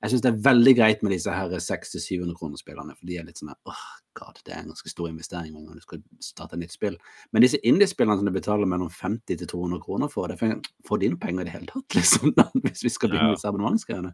[0.06, 3.40] jeg syns det er veldig greit med disse her 600-700 kroner-spillene, for de er litt
[3.40, 3.86] sånn åh, åh,
[4.20, 6.98] god, det er en ganske stor investering når du skal starte et nytt spill.
[7.34, 10.38] Men disse indie-spillene som du betaler mellom 50 til 200 kroner for, det
[10.86, 14.14] får de penger i det hele tatt, liksom, hvis vi skal begynne disse abonnementsgreiene?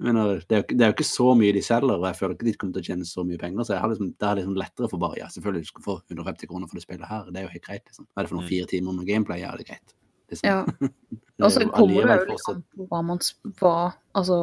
[0.00, 2.34] Mener, det, er jo, det er jo ikke så mye de selger, og jeg føler
[2.34, 3.62] ikke de kommer til å tjene så mye penger.
[3.64, 5.94] Så jeg har liksom, det er liksom lettere for bare ja, selvfølgelig du skal få
[6.10, 7.24] 150 kroner for det spillet her.
[7.30, 7.84] Det er jo helt greit.
[7.86, 8.06] liksom.
[8.10, 8.52] Hva er det for noen Mm.
[8.54, 9.40] fire timer med gameplay?
[9.44, 9.94] Ja, det er greit.
[10.32, 10.48] Liksom.
[10.48, 10.64] Ja.
[11.42, 13.18] Det Og så kommer det jo litt an på hva man
[13.58, 14.36] hva, altså,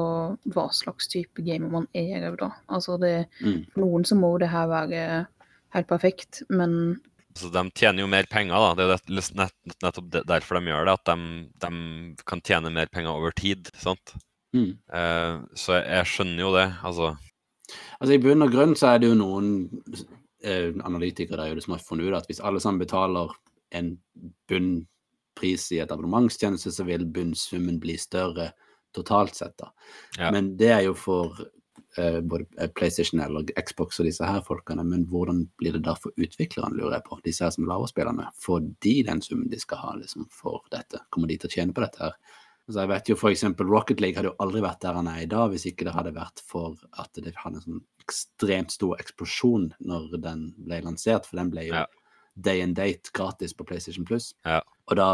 [0.51, 2.49] hva slags type gamer man er òg, da.
[2.67, 3.65] Altså det, Mm.
[3.73, 5.27] for noen så må det her være
[5.75, 6.99] helt perfekt, men
[7.35, 8.73] Så de tjener jo mer penger, da.
[8.75, 10.93] Det er jo nett, nettopp derfor de gjør det.
[10.97, 13.69] At de, de kan tjene mer penger over tid.
[13.75, 14.15] sant?
[14.55, 14.71] Mm.
[14.93, 16.67] Eh, så jeg, jeg skjønner jo det.
[16.88, 17.12] Altså,
[17.99, 19.51] Altså I bunn og grunn så er det jo noen
[20.43, 23.33] eh, analytikere der som har funnet ut at hvis alle sammen betaler
[23.75, 23.93] en
[24.49, 28.51] bunnpris i et abonnementstjeneste, så vil bunnsummen bli større
[28.95, 29.57] totalt sett.
[29.59, 29.71] da.
[30.17, 30.31] Ja.
[30.33, 31.43] Men det er jo for
[31.99, 36.15] eh, både PlayStation eller Xbox og disse her folkene, men hvordan blir det da for
[36.17, 37.19] utviklerne, lurer jeg på?
[37.27, 38.31] Disse her som lager spillene.
[38.41, 41.03] Får de den summen de skal ha liksom, for dette?
[41.13, 42.38] Kommer de til å tjene på dette her?
[42.69, 45.29] Altså, jeg vet jo eksempel Rocket League hadde jo aldri vært der han er i
[45.29, 49.71] dag, hvis ikke det hadde vært for at det hadde en sånn ekstremt stor eksplosjon
[49.82, 51.88] når den ble lansert, for den ble jo Ja.
[52.36, 54.36] day and date gratis på PlayStation Plus.
[54.45, 54.62] Ja.
[54.86, 55.08] Og da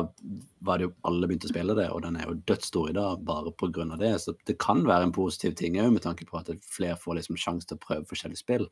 [0.60, 3.24] var det jo alle begynte å spille det, og den er jo dødsstor i dag
[3.24, 4.12] bare av det.
[4.20, 7.39] Så det kan være en positiv ting òg, med tanke på at flere får liksom
[7.39, 8.68] sjanse til å prøve forskjellige spill.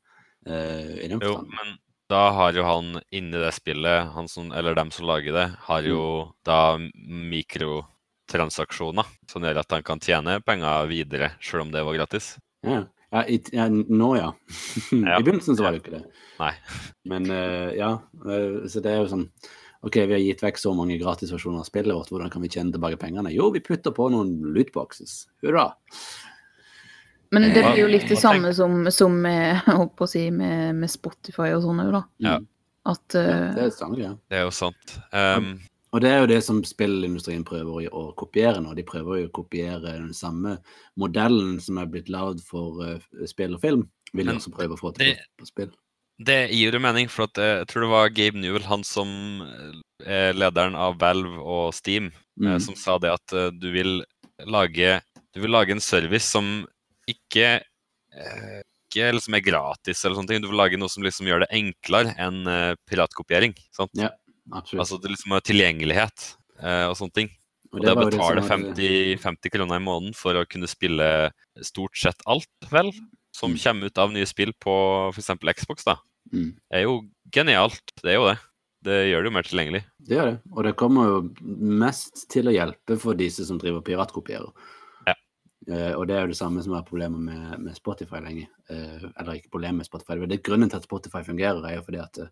[0.45, 1.55] Uh, i den jo, forstand.
[1.55, 1.79] men
[2.11, 5.87] da har jo han inni det spillet, han som, eller dem som lager det, har
[5.87, 6.75] jo da
[8.23, 12.37] mikrotransaksjoner som gjør at han kan tjene penger videre, selv om det var gratis.
[12.63, 14.33] Ja, ja, i, ja nå ja.
[14.91, 15.19] Ja.
[15.19, 16.05] I begynnelsen så var det jo ikke det.
[16.39, 16.53] Nei.
[17.05, 19.27] Men uh, ja, eh, så det er jo sånn
[19.83, 22.71] OK, vi har gitt vekk så mange gratisversjoner av spillet vårt, hvordan kan vi tjene
[22.71, 23.33] tilbake pengene?
[23.35, 25.25] Jo, vi putter på noen lootboxes.
[25.43, 25.73] Hurra.
[27.35, 29.59] Men det blir jo litt det samme som, som med,
[30.07, 32.03] si, med, med Spotify og sånn òg, da.
[32.23, 32.37] Ja.
[32.87, 34.13] At, uh, Ja, eh, det er greia.
[34.31, 34.95] Det er jo sant.
[35.11, 35.51] Um,
[35.93, 38.73] Og det er jo det som spillindustrien prøver å, kopiere nå.
[38.73, 40.55] De prøver jo å kopiere den samme
[40.99, 43.83] modellen som er blitt lagd for eh, spill og film.
[44.13, 45.71] Vil de også prøve å få til det- på, spill.
[46.23, 49.13] Det gir jo mening, for at eh, jeg tror det var Gabe Newell, han som
[50.05, 52.59] er lederen av Valve og Steam, eh, Mm.
[52.59, 54.03] som sa det at eh, du vil
[54.49, 55.01] lage
[55.33, 56.65] Du vil lage en service som
[57.09, 57.61] ikke
[58.13, 58.61] eh,
[58.93, 60.41] ikke liksom er gratis, eller sånne ting.
[60.43, 63.55] Du vil lage noe som liksom gjør det enklere enn eh, piratkopiering.
[63.73, 63.89] Sant?
[63.97, 64.11] Ja,
[64.51, 64.81] absolutt.
[64.83, 66.27] Altså det liksom er tilgjengelighet
[66.59, 67.31] eh, og sånne ting.
[67.73, 71.31] Og Og det å betale betaler 50, 50 kroner i måneden for å kunne spille
[71.65, 72.91] stort sett alt, vel,
[73.33, 73.57] som Mm.
[73.63, 74.73] kommer ut av nye spill på
[75.15, 75.31] f.eks.
[75.57, 75.97] Xbox, da.
[76.31, 76.51] Mm.
[76.71, 76.99] Er jo
[77.33, 77.81] genialt.
[78.03, 78.37] Det er jo det.
[78.83, 79.83] Det gjør det jo mer tilgjengelig.
[79.97, 80.37] Det gjør det.
[80.51, 81.17] Og det kommer jo
[81.81, 84.51] mest til å hjelpe for disse som driver piratkopierer.
[85.07, 85.15] Ja.
[85.67, 88.49] Eh, og det er jo det samme som er problemet med, med Spotify lenge.
[88.69, 90.19] Uh, eller ikke problemet med Spotify.
[90.27, 92.27] Det er grunnen til at Spotify fungerer, er jo fordi at eh,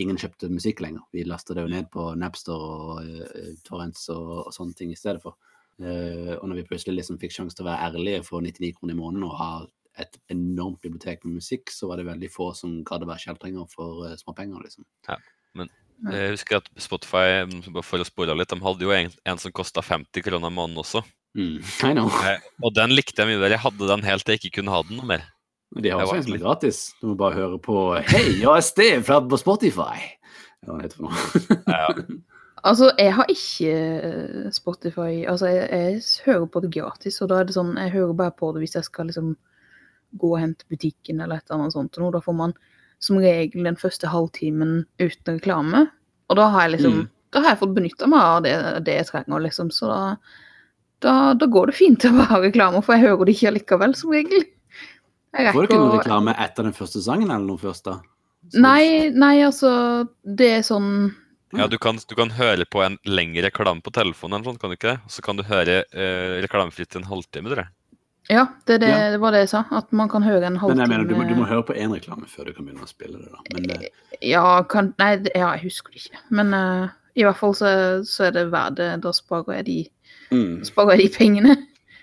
[0.00, 1.04] ingen kjøpte musikk lenger.
[1.14, 4.98] Vi lasta det jo ned på Napster og uh, Torrents og, og sånne ting i
[4.98, 5.38] stedet for.
[5.80, 8.96] Uh, og når vi plutselig liksom fikk sjanse til å være ærlige for 99 kroner
[8.96, 9.50] i måneden og ha
[10.00, 13.68] et enormt bibliotek med musikk, så var det veldig få som gadd å være kjeltringer
[13.72, 14.84] for uh, småpenger, liksom.
[16.12, 19.54] Jeg husker at Spotify, bare for å spore litt, de hadde jo en, en som
[19.56, 21.00] kosta 50 kroner i måneden også.
[21.36, 21.56] Mm.
[21.88, 22.10] I know.
[22.64, 23.54] Og den likte jeg mye bedre.
[23.56, 25.24] Jeg hadde den helt til jeg ikke kunne ha den noe mer.
[25.74, 26.78] De har Det også var en som er gratis.
[27.00, 27.76] Du må bare høre på
[28.06, 29.98] Hei, jeg er Steve fra Spotify.
[30.64, 31.16] Ja, hva heter noe?
[31.66, 31.88] Ja,
[32.66, 33.72] Altså, jeg har ikke
[34.08, 37.92] eh, Spotify Altså, jeg, jeg hører på det gratis, og da er det sånn Jeg
[37.92, 39.36] hører bare på det hvis jeg skal liksom
[40.16, 41.98] gå og hente butikken eller et eller annet sånt.
[41.98, 42.54] Og nå, da får man
[43.04, 45.84] som regel den første halvtimen uten reklame.
[46.30, 47.06] Og da har jeg liksom Mm.
[47.34, 48.52] Da har jeg fått benytta meg av det,
[48.86, 49.70] det jeg trenger, liksom.
[49.74, 50.16] Så da,
[51.04, 53.94] da, da går det fint å bare ha reklame, for jeg hører det ikke allikevel,
[53.98, 54.46] som regel.
[55.34, 58.00] Får du ikke noen reklame etter den første sangen, eller noe først, da?
[58.52, 61.14] Så- Nei, nei, altså Det er sånn
[61.54, 64.72] ja du, kan, du kan høre på en lengre reklame på telefonen, eller sånn, kan
[64.72, 64.98] du ikke det?
[65.06, 67.72] Og så kan du høre eh, reklamefritt en halvtime, tror jeg.
[68.28, 69.10] Ja, det, det, Ja.
[69.14, 69.64] det var det jeg sa.
[69.70, 71.94] At man kan høre en Men jeg mener, du må, du må høre på én
[71.94, 73.38] reklame før du kan begynne å spille det, da.
[73.54, 73.90] Men det...
[74.20, 76.18] Ja, kan, nei, ja, jeg husker det ikke.
[76.30, 77.70] Men uh, i hvert fall så,
[78.04, 78.90] så er det verdt det.
[79.06, 79.78] Da sparer jeg de,
[80.34, 80.64] mm.
[80.66, 81.56] sparer jeg de pengene.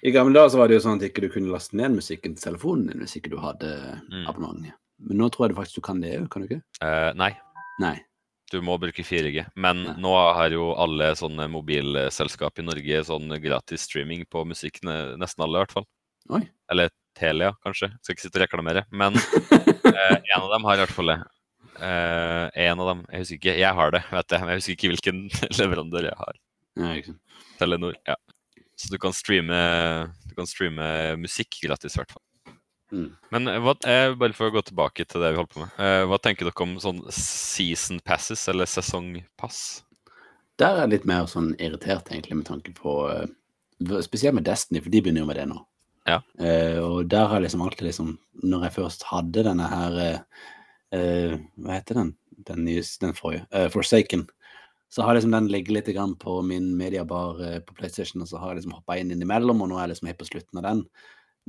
[0.04, 2.34] I gamle dager så var det jo sånn at ikke du kunne laste ned musikken
[2.36, 3.70] til telefonen din hvis ikke du hadde
[4.12, 4.26] Mm.
[4.28, 4.74] abonnement.
[5.00, 6.62] Men nå tror jeg faktisk du kan det òg, kan du ikke?
[6.84, 7.32] Uh, nei,
[7.80, 7.96] Nei.
[8.52, 9.46] du må bruke 4G.
[9.56, 9.94] Men Ja.
[9.94, 15.58] nå har jo alle sånne mobilselskap i Norge sånn gratis streaming på musikk, nesten alle
[15.60, 15.88] i hvert fall.
[16.30, 16.50] Oi.
[16.72, 17.92] Eller Telia, kanskje.
[18.02, 18.86] Skal ikke sitte og reklamere.
[18.92, 19.22] Men uh,
[20.34, 21.20] en av dem har i hvert fall det.
[21.80, 24.74] Uh, en av dem, jeg husker ikke, jeg har det, vet jeg, men jeg husker
[24.78, 25.20] ikke hvilken
[25.60, 26.34] leverandør jeg har.
[26.78, 27.22] Nei, ikke sant.
[27.60, 28.16] Telenor, ja.
[28.84, 29.58] Så du kan streame,
[30.28, 30.86] du kan streame
[31.22, 32.24] musikk gratis, i hvert fall.
[32.94, 33.10] Mm.
[33.34, 35.74] Men eh, hva, eh, bare for å gå tilbake til det vi holdt på med.
[35.82, 39.62] Eh, hva tenker dere om sånn season passes, eller sesongpass?
[40.62, 43.00] Der er jeg litt mer sånn irritert, egentlig, med tanke på
[44.06, 45.58] Spesielt med Destiny, for de begynner jo med det nå.
[46.08, 46.20] Ja.
[46.40, 48.10] Uh, og der har liksom alltid liksom
[48.44, 52.10] Når jeg først hadde denne her eh, Hva heter den?
[52.44, 53.46] Den, nye, den forrige?
[53.56, 54.26] Uh, Forsaken.
[54.94, 58.38] Så har liksom den ligget litt grann på min mediabar eh, på PlayStation, og så
[58.38, 60.68] har jeg liksom hoppa inn innimellom, og nå er jeg liksom helt på slutten av
[60.68, 60.84] den.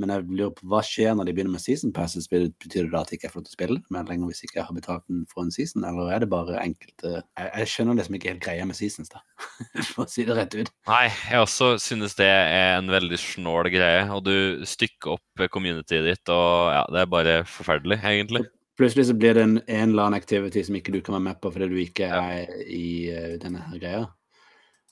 [0.00, 2.26] Men jeg lurer på hva skjer når de begynner med season passes?
[2.30, 4.66] Betyr det da at jeg ikke er flott å spille men lenger hvis ikke jeg
[4.66, 8.18] har betalt den for en season, eller er det bare enkelte Jeg, jeg skjønner liksom
[8.18, 9.22] ikke helt greia med seasons, da,
[9.92, 10.72] for å si det rett ut.
[10.90, 14.02] Nei, jeg også synes det er en veldig snål greie.
[14.16, 18.46] Og du stykker opp communityet ditt, og ja, det er bare forferdelig, egentlig.
[18.78, 21.40] Plutselig så blir det en, en eller annen activity som ikke du kan være med
[21.42, 24.04] på fordi du ikke er i uh, denne her greia.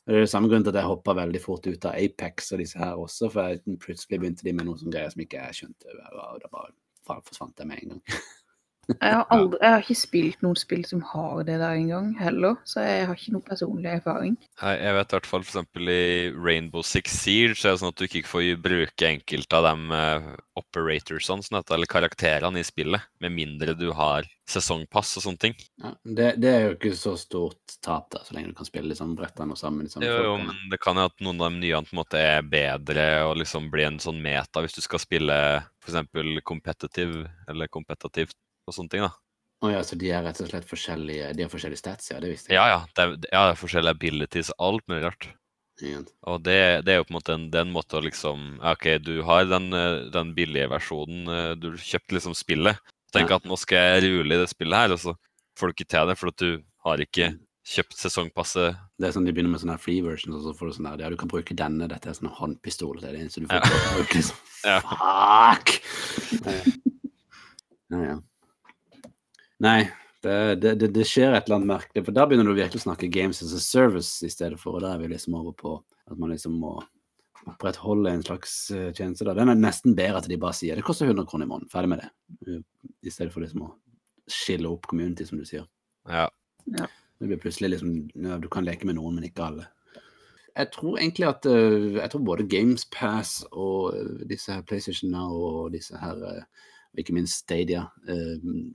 [0.06, 2.62] Det er det samme grunnen til at jeg hoppa veldig fort ut av Apex og
[2.62, 5.60] disse her også, for jeg, plutselig begynte de med noe som greier som ikke jeg
[5.60, 8.02] skjønte, og da bare forsvant jeg med en gang.
[8.90, 12.56] Jeg har, aldri, jeg har ikke spilt noen spill som har det der engang heller,
[12.66, 14.34] så jeg har ikke noe personlig erfaring.
[14.58, 15.78] Nei, Jeg vet i hvert fall f.eks.
[15.78, 19.68] i Rainbow Six Siege så er det sånn at du ikke får bruke enkelte av
[19.68, 20.26] de uh,
[20.58, 25.56] operatorsene, sånn eller karakterene i spillet, med mindre du har sesongpass og sånne ting.
[25.78, 28.90] Ja, det, det er jo ikke så stort tap, da, så lenge du kan spille
[28.90, 29.86] liksom brettene og sammen.
[29.86, 32.18] Liksom, Jo, jo, men det kan jo at noen av de nye på en måte
[32.20, 35.36] er bedre og liksom blir en sånn meta hvis du skal spille
[35.86, 36.42] f.eks.
[36.42, 38.36] competitive eller kompetativt
[38.68, 39.12] og sånne ting, da.
[39.62, 42.32] Å ja, så de er rett og slett forskjellige De har forskjellige stats, ja, det
[42.32, 42.56] visste jeg.
[42.58, 42.80] Ja, ja.
[42.96, 45.28] Det er, ja, det er forskjellige abilities alt mulig rart.
[45.80, 46.00] Ja.
[46.30, 48.58] Og det, det er jo på en måte en, det er en måte å liksom
[48.72, 52.78] OK, du har den, eh, den billige versjonen, eh, du kjøpte liksom spillet.
[53.14, 53.36] Tenk Ja.
[53.36, 55.14] at nå skal jeg rule i det spillet her, og så
[55.58, 57.38] får du ikke til det, for at du har ikke Mm.
[57.66, 58.76] kjøpt sesongpasset.
[58.98, 61.04] Det er sånn De begynner med sånne free versions, og så får du sånn der
[61.04, 62.98] Ja, du kan bruke denne, dette er sånn håndpistol.
[63.04, 63.60] Er det eneste du får Ja.
[63.62, 64.14] til bruke.
[64.18, 64.36] Liksom.
[64.64, 64.80] Ja.
[64.80, 65.82] Fuck!
[67.90, 68.18] Ja, ja.
[69.62, 69.80] Nei,
[70.22, 72.04] det, det, det, det skjer et eller annet merkelig.
[72.06, 74.78] For da begynner du virkelig å snakke games as a service i stedet for.
[74.78, 75.76] Og da er vi liksom over på
[76.10, 76.76] at man liksom må
[77.42, 79.26] opprettholde en slags eh, tjeneste.
[79.26, 79.34] da.
[79.34, 81.70] Den er nesten bedre at de bare sier det koster 100 kroner i måneden.
[81.72, 82.10] Ferdig med det.
[82.46, 82.60] Uh,
[83.02, 83.72] I stedet for liksom å
[84.30, 85.66] skille opp community, som du sier.
[86.06, 86.28] Ja.
[87.22, 89.68] Det blir plutselig liksom ja, Du kan leke med noen, men ikke alle.
[90.56, 95.10] jeg tror egentlig at eh, Jeg tror både Games Pass og eh, disse her PlayStation
[95.10, 96.42] Now og disse her eh,
[96.92, 98.34] og ikke minst Stadia, eh,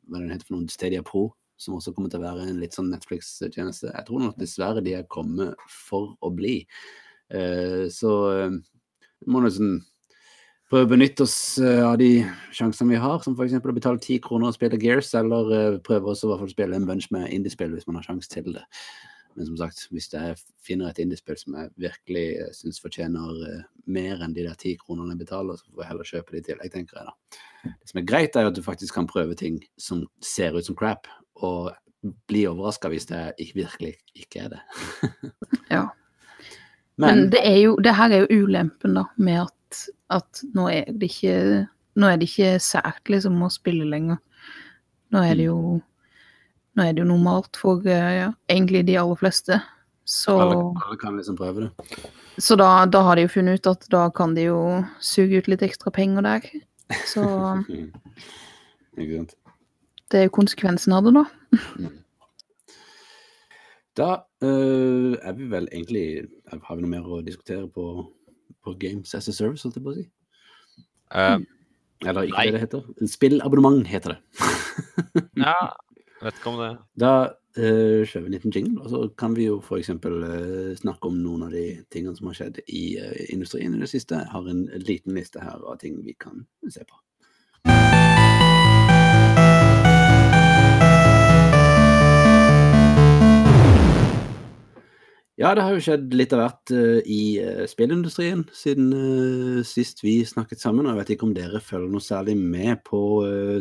[0.09, 2.73] hva den heter for noen, Stadia Pro, som også kommer til å være en litt
[2.77, 3.91] sånn Netflix-tjeneste.
[3.91, 6.59] Jeg tror nok dessverre de er kommet for å bli.
[7.33, 8.57] Eh, så eh,
[9.21, 9.79] vi må nesten
[10.67, 13.55] prøve å benytte oss av de sjansene vi har, som f.eks.
[13.55, 17.29] å betale ti kroner og spille Gears, eller prøve også å spille en bunch med
[17.31, 18.65] indiespill hvis man har sjanse til det.
[19.37, 23.65] Men som sagt, hvis jeg finner et indiespill som jeg virkelig eh, syns fortjener eh,
[23.85, 26.47] mer enn de der ti kronene jeg betaler, så får jeg heller kjøpe de i
[26.47, 27.43] tillegg, tenker jeg da.
[27.67, 30.65] Det som er greit, er jo at du faktisk kan prøve ting som ser ut
[30.65, 31.05] som crap,
[31.37, 31.69] og
[32.29, 34.65] bli overraska hvis det ikke, virkelig ikke er det.
[35.77, 35.85] Ja.
[36.97, 40.63] Men Men, det er jo, det her er jo ulempen da, med at, at nå,
[40.73, 44.17] er det ikke, nå er det ikke sært liksom å spille lenger.
[45.13, 45.59] Nå er det jo,
[46.77, 49.59] nå er det jo normalt for eh, ja, egentlig de aller fleste.
[50.07, 52.11] Så, alle, alle kan liksom prøve det.
[52.39, 54.59] så da, da har de jo funnet ut at da kan de jo
[55.03, 56.45] suge ut litt ekstra penger der.
[57.09, 57.23] Så
[58.97, 59.33] ikke sant.
[60.11, 61.25] det er jo konsekvensen av det, da.
[63.97, 64.09] Da
[64.45, 68.05] øh, er vi vel egentlig Har vi noe mer å diskutere på,
[68.63, 70.05] på Games as a Service, holdt jeg på å si?
[71.09, 71.41] Uh,
[72.05, 72.45] Eller ikke Nei.
[72.45, 72.87] det det heter.
[73.09, 74.19] Spillabonnement heter det.
[75.47, 75.55] ja,
[76.21, 79.47] vet ikke om det Da uh, kjører vi en liten jingle, og så kan vi
[79.49, 79.91] jo f.eks.
[80.03, 83.91] Uh, snakke om noen av de tingene som har skjedd i uh, industrien i det
[83.93, 84.21] siste.
[84.21, 86.95] Jeg har en liten liste her av ting vi kan se på.
[95.37, 100.01] Ja, det har jo skjedd litt av hvert uh, i uh, spillindustrien siden uh, sist
[100.01, 100.87] vi snakket sammen.
[100.87, 103.01] Og jeg vet ikke om dere følger noe særlig med på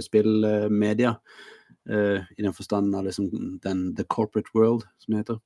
[0.01, 1.13] spillmedia.
[1.91, 3.31] Eh, I den forstand av liksom
[3.63, 5.41] den the corporate world, som det heter.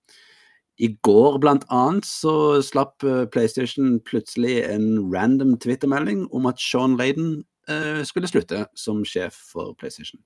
[0.80, 6.96] I går blant annet så slapp eh, PlayStation plutselig en random Twitter-melding om at Sean
[6.96, 10.22] Layden eh, skulle slutte som sjef for PlayStation.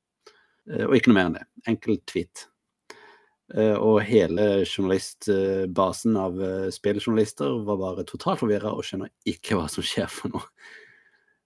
[0.70, 1.46] Eh, og ikke noe mer enn det.
[1.70, 2.46] Enkel tweet.
[3.54, 9.66] Eh, og hele journalistbasen av eh, spilljournalister var bare totalt forvirra og skjønner ikke hva
[9.72, 10.46] som skjer for noe.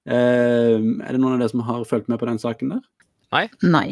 [0.08, 2.84] Er det noen av dere som har fulgt med på den saken der?
[3.34, 3.42] Nei.
[3.60, 3.88] Nei.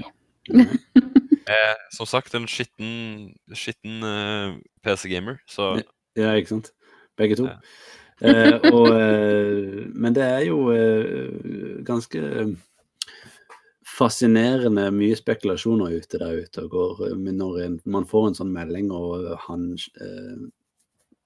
[1.47, 5.77] Eh, som sagt, en skitten, skitten uh, PC-gamer, så
[6.19, 6.73] Ja, ikke sant?
[7.17, 7.47] Begge to.
[7.47, 7.61] Ja.
[8.25, 12.23] Eh, og, eh, men det er jo eh, ganske
[13.85, 17.03] fascinerende mye spekulasjoner ute der ute og går.
[17.11, 20.49] eh, når en, man får en sånn melding, og han eh,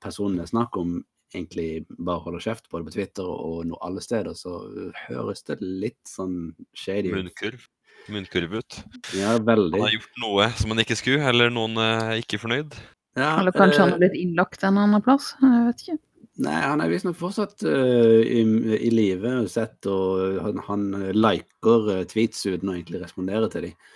[0.02, 4.34] personen det er snakk om, egentlig bare holder kjeft både på Twitter og alle steder,
[4.34, 4.58] så
[5.06, 7.20] høres det litt sånn shady ut.
[7.20, 7.68] munnkurv.
[8.08, 8.78] Munnkurv ut.
[9.14, 12.76] Ja, Han har gjort noe som han ikke skulle, eller noen eh, er ikke fornøyd.
[13.18, 15.34] Ja, Eller kanskje eh, han har blitt innlagt en annen plass.
[15.42, 15.98] Jeg vet ikke.
[16.40, 18.40] Nei, han er visstnok fortsatt uh, i,
[18.78, 23.68] i live og sett, og han, han liker eh, tweets uten å egentlig respondere til
[23.68, 23.90] dem.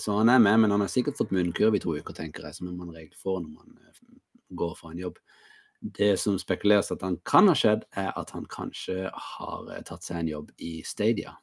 [0.00, 2.56] så han er med, men han har sikkert fått munnkurv i to uker, tenker jeg,
[2.56, 3.90] som man regel får når man eh,
[4.56, 5.18] går fra en jobb.
[5.80, 10.04] Det som spekuleres at han kan ha skjedd, er at han kanskje har eh, tatt
[10.04, 11.36] seg en jobb i Stadia.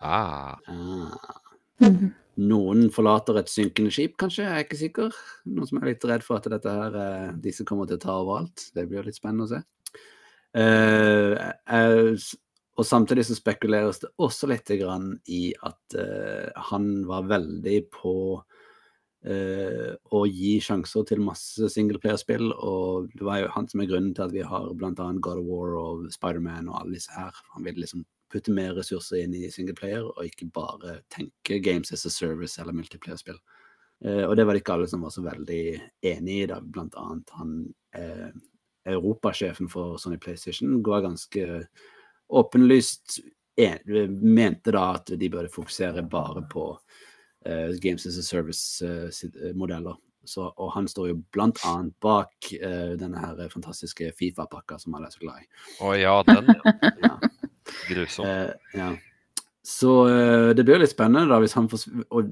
[0.00, 1.40] Ah, Ah.
[1.80, 2.14] Mhm.
[2.40, 5.16] Noen forlater et synkende skip, kanskje, jeg er ikke sikker.
[5.46, 8.14] Noen som er litt redd for at dette her, eh, disse kommer til å ta
[8.22, 8.70] overalt.
[8.74, 9.62] Det blir litt spennende å se.
[10.56, 11.36] Uh,
[11.70, 12.16] uh,
[12.80, 18.14] og samtidig så spekuleres det også litt grann i at uh, han var veldig på
[19.24, 24.14] eh, å gi sjanser til masse singleplayerspill, og det var jo han som er grunnen
[24.16, 27.36] til at vi har annet God of War og Spiderman og alle disse her.
[27.54, 32.06] Han vil liksom putte mer ressurser inn i singleplayer, og ikke bare tenke games as
[32.06, 33.40] a service eller multiplayer-spill.
[34.04, 35.64] Eh, og det var det ikke alle som var så veldig
[36.12, 36.60] enig i, da.
[36.62, 37.56] Blant annet han
[37.96, 38.30] eh,
[38.90, 41.66] europasjefen for Sony PlayStation var ganske
[42.30, 43.18] åpenlyst
[43.60, 46.70] en, mente da at de burde fokusere bare på
[47.46, 49.98] eh, games as a service-modeller.
[50.24, 55.08] Så, og han står jo blant annet bak eh, denne her fantastiske Fifa-pakka som alle
[55.08, 55.46] er så glad i.
[55.80, 56.54] Å ja, den.
[56.56, 56.74] ja.
[57.10, 57.14] Ja.
[57.90, 58.26] Grusom.
[58.26, 58.90] Eh, ja.
[59.70, 61.38] Så eh, det blir jo litt spennende, da.
[61.42, 61.84] Hvis han får,
[62.16, 62.30] og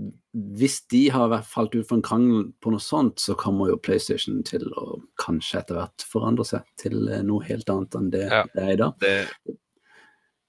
[0.59, 4.41] hvis de har falt ut for en krangel på noe sånt, så kommer jo PlayStation
[4.49, 8.45] til å kanskje etter hvert forandre seg til eh, noe helt annet enn det Ja.
[8.55, 9.09] det er i dag.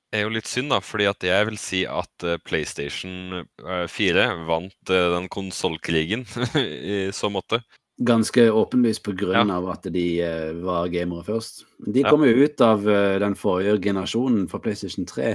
[0.10, 4.30] Det er jo litt synd, da, fordi at jeg vil si at PlayStation eh, 4
[4.48, 6.26] vant den konsollkrigen
[6.64, 7.62] i så måte.
[8.00, 9.58] Ganske åpenlyst på grunn Ja.
[9.58, 11.66] av at de uh, var gamere først.
[11.86, 15.34] De kom jo ut av uh, den forrige generasjonen for PlayStation 3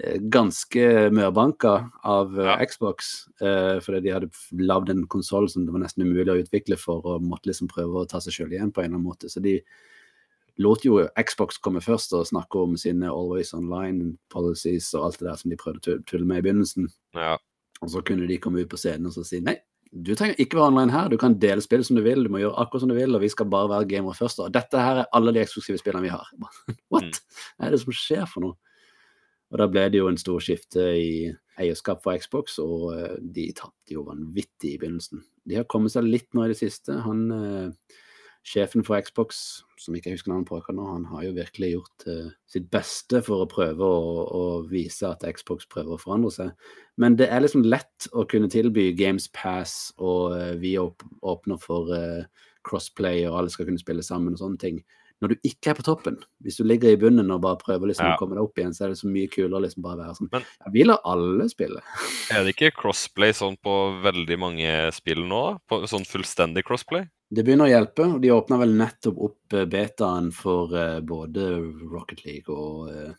[0.00, 2.56] eh, ganske mørbanka av Ja.
[2.64, 3.26] Xbox.
[3.84, 7.22] fordi de hadde lagd en konsoll som det var nesten umulig å utvikle for, og
[7.22, 9.28] måtte liksom prøve å ta seg sjøl igjen på en eller annen måte.
[9.28, 9.60] Så de
[10.58, 15.28] lot jo Xbox komme først og snakke om sine Always Online policies og alt det
[15.28, 16.88] der som de prøvde å tulle med i begynnelsen.
[17.14, 17.36] Ja.
[17.82, 19.58] Og så kunne de komme ut på scenen og så si nei,
[19.92, 22.40] du trenger ikke være online her, du kan dele spill som du vil, du må
[22.40, 24.40] gjøre akkurat som du vil, og vi skal bare være gamere først.
[24.40, 26.30] Og dette her er alle de eksklusive spillene vi har.
[26.92, 27.20] What?
[27.56, 28.56] Hva er det som skjer for noe?
[29.52, 31.12] Og da ble det jo en stor skifte i
[31.60, 35.20] eierskap for Xbox, og eh, de tapte jo vanvittig i begynnelsen.
[35.44, 36.96] De har kommet seg litt nå i det siste.
[37.04, 37.98] Han eh,
[38.42, 41.68] sjefen for Xbox, som ikke jeg husker navnet på akkurat nå, han har jo virkelig
[41.76, 46.32] gjort uh, sitt beste for å prøve å, å vise at Xbox prøver å forandre
[46.34, 46.72] seg.
[46.98, 51.94] Men det er liksom lett å kunne tilby Games Pass, og uh, vi åpner for
[51.94, 54.82] uh, crossplay, og alle skal kunne spille sammen og sånne ting.
[55.22, 58.08] Når du ikke er på toppen, hvis du ligger i bunnen og bare prøver liksom
[58.08, 58.16] Ja.
[58.16, 60.16] å komme deg opp igjen, så er det så mye kulere liksom bare å være
[60.18, 61.80] sånn Men- ja, Vi lar alle spille.
[62.30, 65.60] Er det ikke crossplay sånn på veldig mange spill nå?
[65.68, 67.08] På sånn fullstendig crossplay?
[67.32, 71.62] Det begynner å hjelpe, og de åpna vel nettopp opp eh, betaen for uh, både
[71.88, 73.14] Rocket League og uh,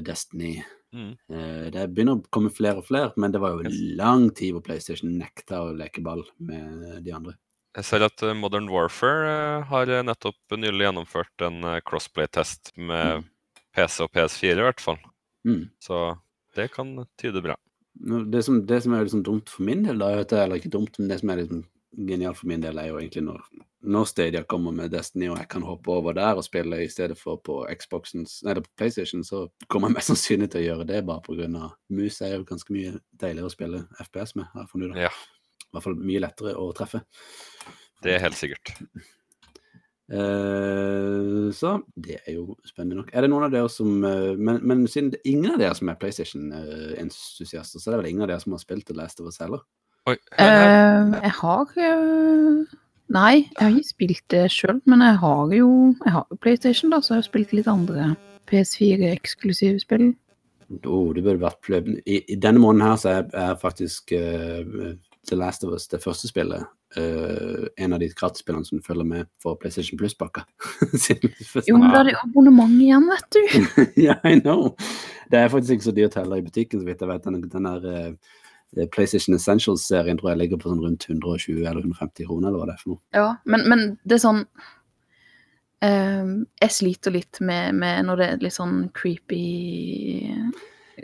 [0.00, 0.64] Destiny.
[0.94, 1.16] Mm.
[1.28, 5.18] Det begynner å komme flere og flere, men det var jo lang tid hvor PlayStation
[5.18, 7.34] nekta å leke ball med de andre.
[7.78, 13.28] Jeg ser at eh, Modern Warfare eh, har eh, nettopp nylig gjennomført en crossplay-test med
[13.76, 14.98] PC og PS4 i hvert fall.
[15.46, 15.68] Mm.
[15.82, 16.02] Så
[16.58, 17.54] det kan tyde bra.
[17.94, 20.98] Det, som, det som er liksom dumt for min del, da, er eller ikke dumt,
[20.98, 21.62] men det som er liksom
[22.08, 23.46] genialt for min del, er jo egentlig når,
[23.94, 27.18] når Stadia kommer med Destiny, og jeg kan hoppe over der og spille i stedet
[27.18, 31.02] for på Xboxens, nei, på PlayStation, så kommer jeg mest sannsynlig til å gjøre det
[31.06, 31.70] bare pga.
[31.94, 35.02] mus er jo ganske mye deiligere å spille FPS med, har jeg funnet ut.
[35.06, 35.14] Ja.
[35.68, 37.02] I hvert fall mye lettere å treffe.
[38.04, 38.72] Det er helt sikkert.
[40.08, 43.10] Uh, så det er jo spennende nok.
[43.12, 45.76] Er det noen av dere som uh, men, men siden det er ingen av dere
[45.76, 49.20] som er PlayStation-entusiaster, så er det vel ingen av dere som har spilt The Last
[49.20, 49.66] of Us heller?
[50.08, 50.16] Oi.
[50.40, 51.72] Eh, jeg har
[53.08, 55.68] Nei, jeg har ikke spilt det sjøl, men jeg har jo
[56.04, 58.08] jeg har PlayStation, da, så jeg har spilt litt andre
[58.48, 60.10] PS4-eksklusive spill.
[60.84, 61.70] Oh, det burde vært
[62.04, 64.96] I, I denne måneden her så er, jeg faktisk eh,
[65.28, 66.66] The Last of Us det første spillet.
[66.96, 70.44] uh, en av de gratisspillene som følger med for PlayStation Plus-pakka.
[71.68, 73.42] Jo, men da er det abonnement igjen, vet du.
[74.08, 74.72] Ja, I know.
[75.28, 77.28] Det er faktisk ikke så dyrt heller i butikken, så vidt jeg vet.
[77.28, 82.28] Den, den der uh, PlayStation Essentials-serien tror jeg ligger på sånn rundt 120 eller 150
[82.28, 83.02] kroner, eller hva det er for noe.
[83.16, 84.42] Ja, men, men det er sånn
[85.84, 89.44] uh, Jeg sliter litt med, med når det er litt sånn creepy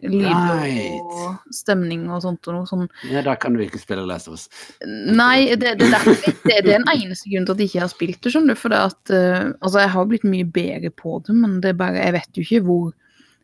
[0.03, 1.13] lyd Right.
[1.15, 2.49] og stemning og sånt.
[2.49, 2.89] og noe sånn.
[3.11, 4.49] Ja, da kan du ikke spille Last of Us.
[4.85, 8.21] Nei, det, det, det, det er den eneste grunnen til at jeg ikke har spilt
[8.21, 8.61] det, skjønner du.
[8.61, 11.81] For det at uh, Altså, jeg har blitt mye bedre på det, men det er
[11.81, 12.93] bare Jeg vet jo ikke hvor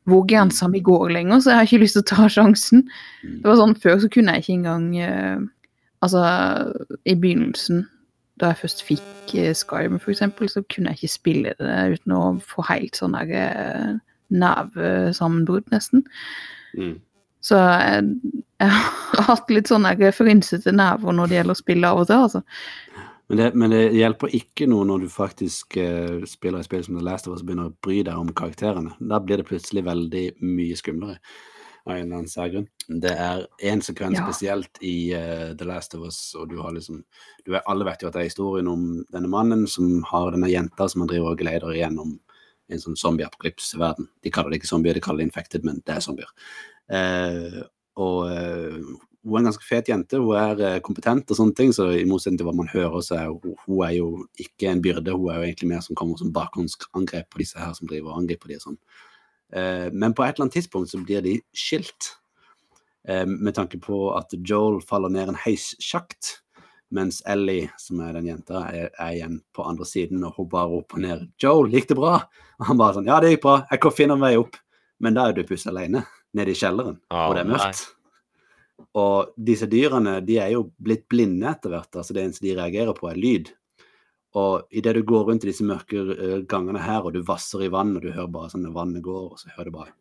[0.09, 2.85] hvor grensa mi går lenger, så jeg har ikke lyst til å ta sjansen.
[3.23, 5.49] Det var sånn, Før så kunne jeg ikke engang uh,
[6.01, 6.23] Altså,
[7.05, 7.83] i begynnelsen,
[8.41, 12.23] da jeg først fikk uh, Skyrim, eksempel, så kunne jeg ikke spille det uten å
[12.41, 13.99] få helt sånn derre uh,
[14.31, 16.05] nervesammenbrudd, nesten.
[16.78, 16.99] Mm.
[17.41, 18.09] Så jeg,
[18.61, 22.26] jeg har hatt litt sånne frynsete nerver når det gjelder å spille av og til,
[22.28, 22.45] altså.
[23.31, 26.97] Men det, men det hjelper ikke noe når du faktisk uh, spiller et spill som
[26.99, 28.97] The Last of Us og begynner å bry deg om karakterene.
[28.99, 31.20] Da blir det plutselig veldig mye skumlere.
[31.87, 32.66] Av en eller annen særgrunn.
[33.03, 34.24] Det er én sekvens Ja.
[34.26, 37.05] spesielt i uh, The Last of Us, og du har liksom
[37.47, 40.51] du er, Alle vet jo at det er historien om denne mannen som har denne
[40.51, 42.18] jenta som han driver og gleder gjennom
[42.71, 44.09] en sånn zombie-apokalypse-verden.
[44.25, 46.33] De kaller det ikke zombier, de kaller det infected, men det er zombier.
[46.91, 47.61] Eh,
[48.01, 48.81] og eh,
[49.21, 52.07] hun er en ganske fet jente, hun er eh, kompetent og sånne ting, så i
[52.09, 54.09] motsetning til hva man hører, så er hun, hun er jo
[54.41, 57.75] ikke en byrde, hun er jo egentlig mer som kommer som bakgrunnsangrep på disse her
[57.77, 58.81] som driver og angriper de og sånn.
[59.53, 62.14] Eh, men på et eller annet tidspunkt så blir de skilt,
[63.09, 66.39] eh, med tanke på at Joel faller ned en heissjakt,
[66.91, 70.70] mens Ellie, som er den jenta, er, er igjen på andre siden, og hun bare
[70.72, 72.18] roper ned 'Joel, gikk det bra?'
[72.61, 74.59] Og han bare sånn 'Ja, det gikk bra, jeg kan finne en vei opp',
[75.01, 77.57] men da er du plutselig alene, nede i kjelleren, oh, og det er nei.
[77.57, 77.86] mørkt.
[79.01, 81.95] Og disse dyrene de er jo blitt blinde etter hvert.
[81.95, 83.53] altså Det eneste de reagerer på, er lyd.
[84.41, 87.70] Og idet du går rundt i disse mørke eh, gangene her, og du vasser i
[87.70, 89.95] vann, og du hører bare sånn når vannet går, og så hører du bare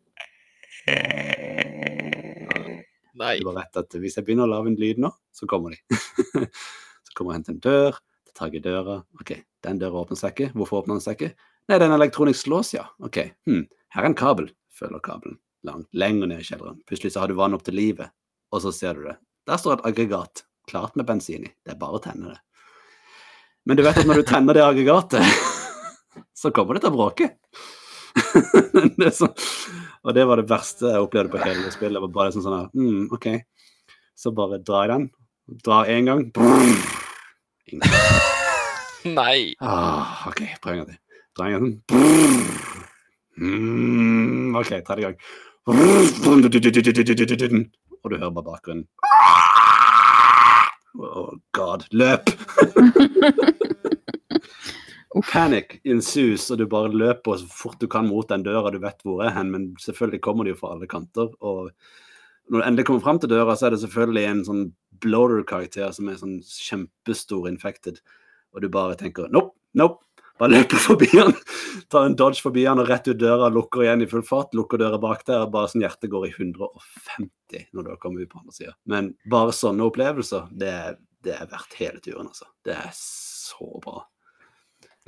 [3.18, 3.36] Nei.
[3.40, 6.00] Du bare vet at hvis jeg begynner å lage en lyd nå, så kommer de.
[7.08, 8.00] så kommer jeg til en dør,
[8.30, 9.00] tar tak i døra.
[9.20, 9.34] OK,
[9.66, 10.52] den døra åpner seg ikke.
[10.54, 11.48] Hvorfor åpner den seg ikke?
[11.70, 12.86] Nei, en elektronisk lås, ja.
[13.04, 13.64] OK, hm.
[13.96, 14.50] her er en kabel.
[14.80, 16.80] Følger kabelen langt lenger ned i kjelleren.
[16.86, 18.12] Plutselig så har du vann opp til livet,
[18.52, 19.16] og så ser du det.
[19.48, 21.52] Der står et aggregat klart med bensin i.
[21.64, 22.40] Det er bare å tenne det.
[23.68, 25.40] Men du vet at når du tenner det aggregatet,
[26.40, 27.30] så kommer det til å bråke.
[28.96, 29.34] det er sånn
[30.04, 31.98] Og det var det verste jeg opplevde på hele spillet.
[31.98, 33.26] Det var bare sånn sånn her, mm, OK.
[34.16, 35.04] Så bare drar jeg den.
[35.66, 36.22] Drar én gang.
[39.18, 39.54] Nei!
[39.60, 40.98] Ah, OK, prøv en gang til.
[41.36, 41.98] Drar en gang til.
[43.40, 45.16] Mm, OK, tredje gang.
[48.00, 48.86] Og du hører bare bakgrunnen.
[51.00, 51.84] Oh god.
[51.92, 52.30] Løp!
[55.26, 59.00] Panic ensues, og du bare løper så fort du kan mot den døra du vet
[59.02, 61.32] hvor er hen, men selvfølgelig kommer de jo fra alle kanter.
[61.42, 61.72] Og
[62.50, 64.62] når du endelig kommer fram til døra, så er det selvfølgelig en sånn
[65.02, 67.98] bloater-karakter som er sånn kjempestor infected,
[68.54, 70.04] og du bare tenker nope, nope.
[70.40, 71.34] Bare løper forbi han,
[71.92, 74.80] tar en dodge forbi han og rett ut døra, lukker igjen i full fart, lukker
[74.80, 78.40] døra bak der, bare sånn hjertet går i 150 når du har kommet ut på
[78.40, 78.72] andre sida.
[78.88, 80.96] Men bare sånne opplevelser, det, er-
[81.26, 82.48] det er verdt hele turen, altså.
[82.64, 84.06] Det er så bra.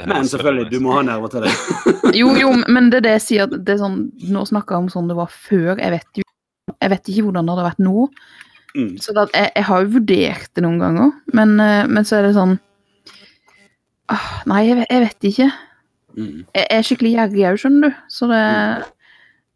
[0.09, 1.53] Men selvfølgelig, du må ha nerver til det.
[2.19, 3.47] Jo, jo, men det er det jeg sier.
[3.53, 3.99] Det er sånn,
[4.33, 5.77] nå snakker jeg om sånn det var før.
[5.81, 6.25] Jeg vet jo
[6.83, 8.03] jeg vet ikke hvordan det hadde vært nå.
[8.77, 8.91] Mm.
[9.03, 12.27] Så det, jeg, jeg har jo vurdert det noen ganger, men, eh, men så er
[12.27, 12.55] det sånn
[14.13, 15.49] åh, Nei, jeg, vet- jeg vet ikke.
[16.17, 16.39] Mm.
[16.57, 18.01] Jeg er skikkelig gjerrig òg, skjønner du.
[18.13, 18.43] Så det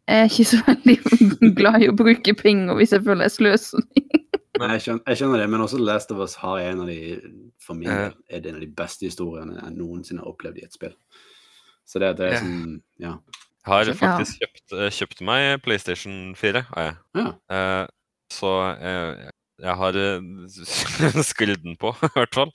[0.07, 0.97] jeg er ikke så veldig
[1.59, 3.83] glad i å bruke penger hvis jeg føler jeg sløser.
[4.61, 6.99] Nei, Jeg skjønner, jeg skjønner det, men også Last of Us har en av de
[7.63, 10.65] for min del, er det en av de beste historiene jeg noensinne har opplevd i
[10.67, 10.95] et spill.
[11.87, 13.17] Så det, det er som sånn Ja.
[13.67, 16.61] Jeg har faktisk kjøpt, eh, kjøpt meg PlayStation 4.
[16.69, 16.95] har jeg.
[17.19, 17.27] ja.
[17.51, 17.87] Eh,
[18.31, 19.31] så jeg,
[19.63, 19.97] jeg har
[21.31, 22.51] skrudd den på, i hvert fall.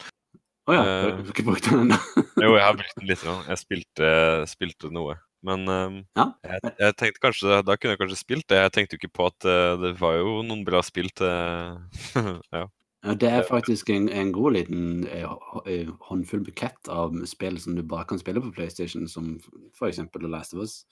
[0.71, 0.83] Å ja.
[0.83, 1.03] Eh.
[1.03, 1.99] Du har ikke brukt den ennå?
[2.39, 3.25] Jo, jeg har brukt den litt.
[3.49, 4.11] Jeg spilte,
[4.51, 5.17] spilte noe.
[5.43, 6.29] Men um, Ja.
[6.47, 8.61] jeg, jeg tenkte kanskje, da kunne jeg kanskje spilt det.
[8.63, 11.27] Jeg tenkte jo ikke på at uh, det var jo noen bra spill til
[12.57, 12.69] ja.
[13.03, 15.27] Ja, det er faktisk en, en god liten eh,
[15.67, 19.41] eh, håndfull bukett av spill som du bare kan spille på PlayStation, som
[19.75, 19.99] f.eks.
[20.15, 20.85] The Last of Us,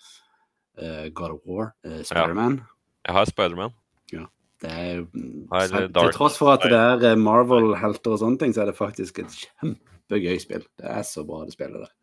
[0.82, 2.64] uh, God of War, uh, Spiderman.
[3.07, 3.76] Jeg har Spiderman.
[4.61, 8.53] Det er mm, selv- Til tross for at det er eh, Marvel-helter og sånne ting,
[8.53, 10.66] så er det faktisk et kjempegøy spill.
[10.76, 11.94] Det er så bra, det spillet der.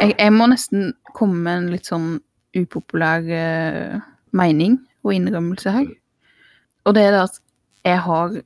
[0.00, 2.08] Jeg, jeg må nesten komme med en litt sånn
[2.56, 4.00] upopulær uh,
[4.36, 5.86] mening og innrømmelse her.
[6.86, 7.40] Og det er det at
[7.86, 8.36] jeg har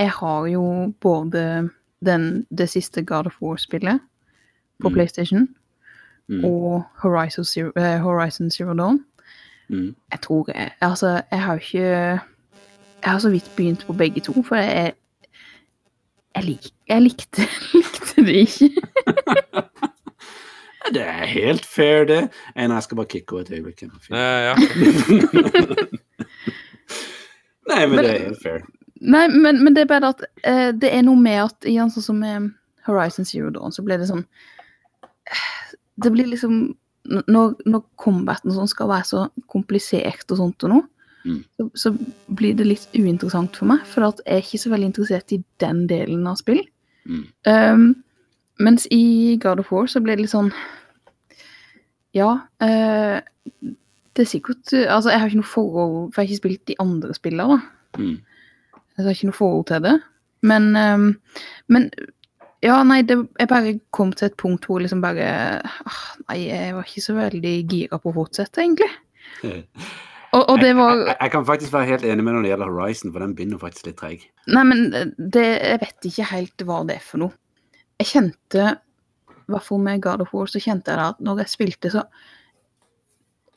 [0.00, 1.68] Jeg har jo både
[2.06, 4.00] den, det siste God of War-spillet
[4.80, 4.94] på Mm.
[4.94, 5.48] PlayStation
[6.30, 6.44] Mm.
[6.44, 9.04] og Horizon Zero, uh, Horizon Zero Dawn.
[9.68, 9.96] Mm.
[10.12, 12.20] Jeg tror jeg, Altså, jeg har ikke Jeg
[13.10, 14.92] har så vidt begynt på begge to, for jeg
[16.36, 17.42] Jeg, lik, jeg likte,
[17.74, 18.70] likte det ikke.
[20.90, 22.20] Det er helt fair, det.
[22.56, 23.82] Nei, jeg skal bare kicke over et øyeblikk.
[24.10, 24.54] Eh, ja.
[27.70, 28.62] Nei, men Men- det er helt fair.
[29.00, 32.04] Nei, men, men det er bare at uh, det er noe med at igjen sånn
[32.04, 32.50] som med
[32.84, 34.26] Horizon Zero Dawn, så blir det sånn
[36.02, 36.74] Det blir liksom
[37.08, 40.86] Når, når combaten sånn skal være så komplisert og sånt og noe,
[41.20, 41.42] Mm.
[41.52, 41.90] så, så
[42.32, 45.42] blir det litt uinteressant for meg, for at jeg er ikke så veldig interessert i
[45.60, 46.62] den delen av spill.
[47.04, 47.26] Mm.
[47.44, 47.82] Um,
[48.64, 50.48] mens i God of War så ble det litt sånn
[52.16, 52.30] Ja,
[52.62, 53.20] eh,
[54.16, 56.74] det er sikkert Altså, jeg har ikke noe forhold For jeg har ikke spilt de
[56.82, 58.00] andre spillene, da.
[58.02, 58.16] Mm.
[58.98, 59.94] Jeg har ikke noe forhold til det.
[60.50, 61.90] Men, eh, men
[62.60, 65.30] ja, nei, det, jeg bare kom til et punkt hvor jeg liksom bare
[65.64, 68.90] ah, Nei, jeg var ikke så veldig gira på å fortsette, egentlig.
[70.30, 72.50] Og, og det var jeg, jeg, jeg kan faktisk være helt enig med når det
[72.52, 74.20] gjelder Horizon, for den begynner faktisk litt treig.
[74.54, 74.84] Nei, men
[75.18, 77.34] det, jeg vet ikke helt hva det er for noe.
[77.98, 78.66] Jeg kjente,
[79.50, 81.92] i hvert fall med God of War, så kjente jeg da at når jeg spilte,
[81.92, 82.06] så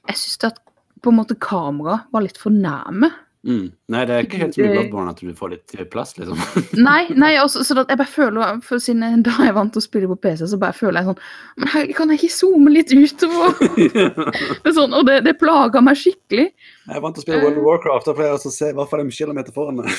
[0.04, 0.58] Jeg syns at
[1.04, 3.12] på en måte kameraet var litt for nærme.
[3.44, 3.74] Mm.
[3.92, 6.40] Nei, det er ikke helt som i Bloodborne at du får litt plass, liksom.
[6.88, 10.08] Nei, nei også, så jeg bare føler for Siden da jeg vant til å spille
[10.14, 11.20] på PC, så bare føler jeg sånn
[11.60, 13.60] Men her kan jeg ikke zoome litt utover?
[14.64, 16.48] Det er sånn, og det, det plaga meg skikkelig.
[16.88, 18.72] Jeg er vant til å spille World of Warcraft, da pleier jeg også å se
[18.72, 19.92] i hvert fall en kilometer foran meg.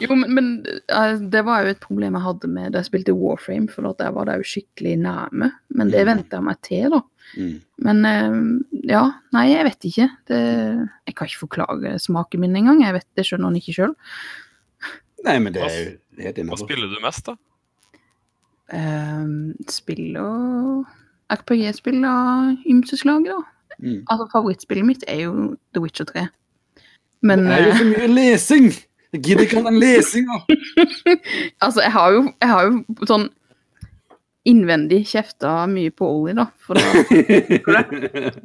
[0.00, 0.48] Jo, men, men
[0.92, 4.10] eh, det var jo et problem jeg hadde med da jeg spilte Warframe, for der
[4.12, 5.52] var det jo skikkelig nærme.
[5.72, 6.10] Men det Mm.
[6.10, 7.00] venta jeg meg til, da.
[7.36, 7.54] Mm.
[7.86, 8.36] Men eh,
[8.92, 10.08] ja, nei, jeg vet ikke.
[10.28, 10.40] Det,
[11.06, 12.82] jeg kan ikke forklare smaken min engang.
[12.84, 13.94] Jeg vet det skjønner han ikke sjøl.
[15.24, 17.36] Nei, men det er jo helt Hva spiller du mest, da?
[19.70, 20.86] spill og
[21.30, 23.36] RPG-spill av ymse slag, da.
[23.82, 24.00] Mm.
[24.10, 26.26] Altså, favorittspillet mitt er jo The Witcher 3.
[27.26, 28.68] Men Det er jo eh, så mye lesing!
[29.14, 30.40] Jeg gidder ikke all den lesinga!
[31.64, 33.28] altså, jeg har, jo, jeg har jo sånn
[34.46, 36.46] innvendig kjefta mye på Ollie, da.
[36.62, 36.84] For det,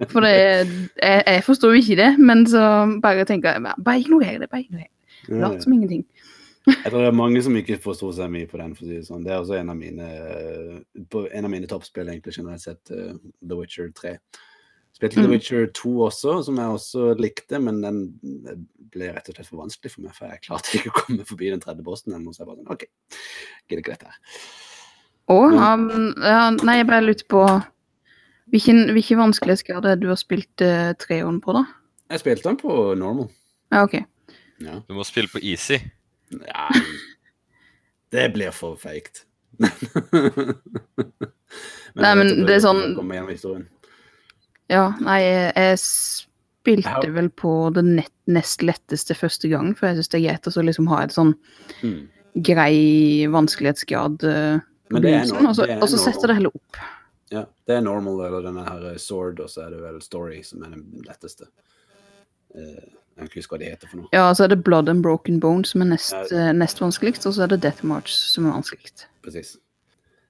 [0.10, 2.64] for det jeg, jeg forstår jo ikke det, men så
[3.04, 4.50] bare tenker jeg Bare ignorer det.
[4.50, 5.40] bare ignorer det.
[5.42, 6.06] Lat som ingenting.
[6.68, 8.74] Jeg tror det er mange som ikke forsto seg mye på den.
[8.78, 9.24] for å si Det sånn.
[9.26, 10.10] Det er også en av mine,
[11.34, 14.16] en av mine toppspill, egentlig generelt sett, uh, The Witcher 3.
[15.02, 15.24] Spilte Mm.
[15.26, 18.20] The Witcher 2 også, som jeg også likte, men den
[18.94, 21.50] ble rett og slett for vanskelig for meg, for jeg klarte ikke å komme forbi
[21.50, 22.86] den tredje bossen Jeg Så si bare sånn, OK,
[23.66, 24.20] gidder ikke dette her.
[25.32, 27.42] Um, ja, nei, jeg bare lurte på
[28.52, 31.64] Hvilken, hvilken vanskelighetsgrad er det du har spilt uh, treeren på, da?
[32.12, 33.30] Jeg spilte den på normal.
[33.72, 33.96] Ja, OK.
[34.62, 34.82] Ja.
[34.86, 35.78] Du må spille på easy.
[36.36, 36.82] Nei,
[38.12, 39.24] det blir for feigt.
[41.96, 43.66] Nei, men det er sånn- jeg kommer gjennom historien.
[44.72, 49.98] Ja, nei, jeg, jeg spilte vel på det nett, nest letteste første gang, for jeg
[50.00, 51.34] syns det er greit å så liksom ha et sånn
[51.82, 52.08] Hmm.
[52.40, 56.56] grei vanskelighetsgrad uh, på Men det begynnelsen, og så- det og så setter det heller
[56.56, 56.78] opp.
[57.32, 60.64] Ja, det er normal, eller denne her sword, og så er det vel story som
[60.64, 61.48] er den letteste.
[62.56, 62.80] Uh,
[63.18, 64.10] jeg ikke huske hva de heter for noe.
[64.16, 66.48] Ja, så er det Blood and Broken Bone som er nest, Ja.
[66.48, 69.06] eh, nest vanskeligst, og så er det Death March som er vanskeligst.
[69.22, 69.58] Presis.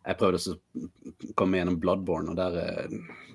[0.05, 2.89] Jeg prøvde å komme gjennom Bloodborne, og der eh,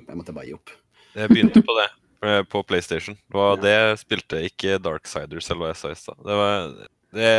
[0.08, 0.70] jeg måtte bare gi opp.
[1.16, 1.86] Jeg begynte på det
[2.28, 3.16] eh, på PlayStation.
[3.16, 3.62] Det var Ja.
[3.62, 6.20] det spilte, ikke Darksiders eller hva jeg sa i stad.
[6.26, 7.32] Det, det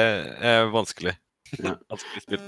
[0.51, 1.13] er vanskelig.
[1.59, 1.75] Ja.
[1.93, 2.47] vanskelig spill.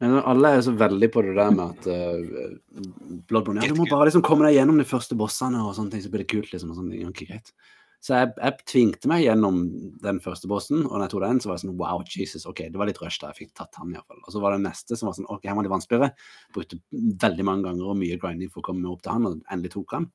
[0.00, 2.86] Men alle er så veldig på det der med at uh,
[3.28, 6.04] Bloodborne ja, Du må bare liksom komme deg gjennom de første bossene, og sånne ting,
[6.06, 6.48] så blir det kult.
[6.54, 7.52] liksom, og sånne ting, Okay, greit.
[8.00, 9.58] Så jeg, jeg tvingte meg gjennom
[10.00, 12.62] den første bossen, og når jeg tok den, så var jeg sånn wow, Jesus, ok,
[12.72, 14.22] det var litt rush da jeg fikk tatt han iallfall.
[14.24, 16.08] Og så var det neste som var sånn ok, her var litt vanskeligere.
[16.56, 19.74] Brukte veldig mange ganger og mye grinding for å komme opp til han, og endelig
[19.76, 20.08] tok han.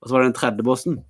[0.00, 1.00] Og så var det den tredje bossen.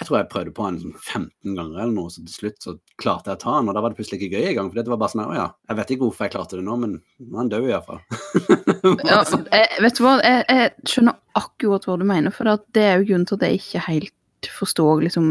[0.00, 2.72] Jeg tror jeg prøvde på han sånn 15 ganger eller noe, så til slutt så
[3.00, 4.70] klarte jeg å ta han, og da var det plutselig ikke gøy engang.
[4.72, 6.76] For det var bare sånn å ja, jeg vet ikke hvorfor jeg klarte det nå,
[6.80, 6.94] men
[7.36, 8.00] han dør iallfall.
[9.10, 12.96] Ja, jeg, vet du hva, jeg, jeg skjønner akkurat hva du mener, for det er
[12.98, 15.28] jo grunnen til at jeg ikke helt forstår liksom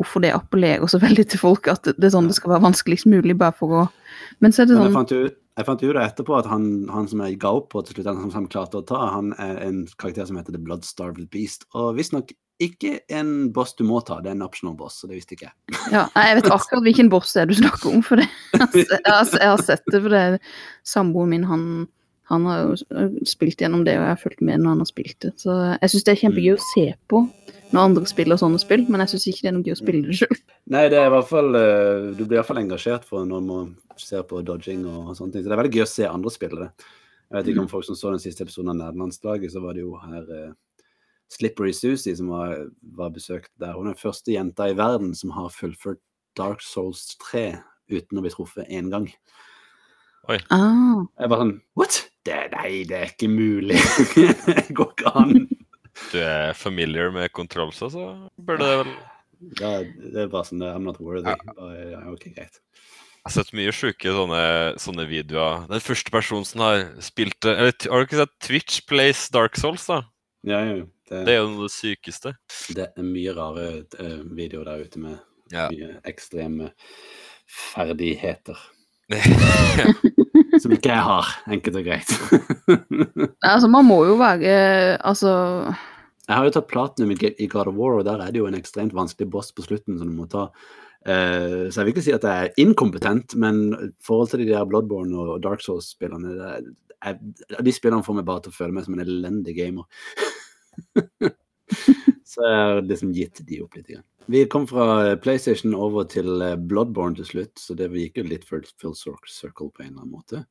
[0.00, 3.08] hvorfor det appellerer så veldig til folk, at det er sånn det skal være vanskeligst
[3.08, 3.84] mulig bare for å
[4.44, 6.48] Men så er det Men jeg sånn fant jo ut jeg fant ut etterpå at
[6.50, 8.98] han, han som jeg ga opp på til slutt, han som han klarte å ta,
[9.14, 11.64] han er en karakter som heter The Bloodstarved Beast.
[11.72, 15.18] Og visstnok ikke en boss du må ta, det er en optional boss, så det
[15.18, 15.56] visste ikke jeg.
[15.92, 18.28] ja, Jeg vet akkurat hvilken boss det er du snakker om, for det.
[18.52, 20.38] Jeg, har, jeg har sett det, for det er
[20.88, 21.66] samboeren min, han,
[22.32, 25.18] han har jo spilt gjennom det, og jeg har fulgt med når han har spilt
[25.24, 25.34] det.
[25.40, 27.22] Så jeg syns det er kjempegøy å se på
[27.72, 30.06] når andre spiller sånne spill, men jeg syns ikke det er noe gøy å spille
[30.06, 30.36] det sjøl.
[30.74, 33.42] Nei, det er i hvert fall eh, Du blir i hvert fall engasjert for når
[33.46, 35.44] man ser på dodging og sånne ting.
[35.44, 36.70] Så det er veldig gøy å se andre spille det.
[37.26, 39.82] Jeg vet ikke om folk som så den siste episoden av Nederlandslaget, så var det
[39.82, 40.52] jo her eh,
[41.34, 43.74] Slippery Susie som var, var besøkt der.
[43.74, 46.02] Hun er den første jenta i verden som har fullført
[46.38, 47.48] Dark Souls 3
[47.90, 49.08] uten å bli truffet én gang.
[50.26, 52.00] Ah, Jeg bare sånn What?
[52.26, 53.78] Det, nei, det er ikke mulig.
[54.48, 55.36] det går ikke an.
[56.12, 58.94] Du er familiar med controls, så burde det vel
[59.60, 61.32] Ja, det er bare sånn I'm not worthy.
[61.32, 62.60] Ja, ok, greit.
[63.26, 64.40] Jeg har sett mye sjuke sånne,
[64.78, 65.64] sånne videoer.
[65.68, 69.84] Den første personen som har spilt eller, Har du ikke sett Twitch Plays Dark Souls,
[69.90, 70.02] da?
[70.46, 70.76] Ja, ja,
[71.10, 72.36] det, Det er jo det sykeste.
[72.76, 73.66] det er mye rare
[73.98, 75.18] eh, videoer der ute med
[75.52, 75.68] Ja.
[75.70, 76.70] mye ekstreme
[77.46, 78.56] ferdigheter.
[80.66, 82.14] Som ikke jeg har, enkelt og greit.
[83.52, 85.30] altså, man må jo være Altså
[86.26, 88.58] jeg har jo tatt platinum i God of War, og der er det jo en
[88.58, 90.48] ekstremt vanskelig boss på slutten som du må ta.
[91.06, 94.48] Uh, så jeg vil ikke si at jeg er inkompetent, men i forhold til de
[94.50, 98.84] der Bloodborne og Dark Souls-spillerne er- De spillerne får meg bare til å føle meg
[98.88, 99.86] som en elendig gamer.
[102.36, 103.96] så jeg har liksom gitt de opp litt.
[104.26, 108.46] Vi kom fra PlayStation over til eh, Bloodborne til slutt, så det gikk jo litt
[108.46, 110.44] full, full circle på en eller annen måte.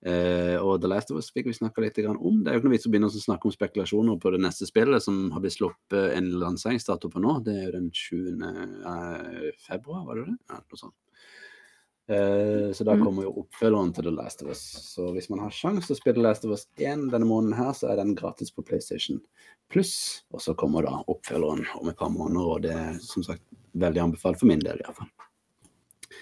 [0.00, 2.38] Uh, og The Last of Us fikk vi snakka litt om.
[2.40, 4.64] Det er jo ikke noe vits å begynne å snakke om spekulasjoner på det neste
[4.64, 7.34] spillet som har blitt sluppet en lanseringsdato på nå.
[7.44, 8.46] Det er jo den 20.
[8.94, 10.38] eh, februar, var det det?
[10.48, 10.96] Ja, noe sånt.
[12.10, 13.04] Eh, så da Mm.
[13.04, 14.60] kommer jo oppfølgeren til The Last of Us.
[14.96, 17.70] Så hvis man har sjanse til å spille Last of Us 1 denne måneden her,
[17.72, 19.20] så er den gratis på PlayStation
[19.70, 20.22] Pluss.
[20.34, 23.42] Og så kommer da oppfølgeren om et par måneder, og det er som sagt
[23.78, 25.06] veldig anbefalt for min del iallfall.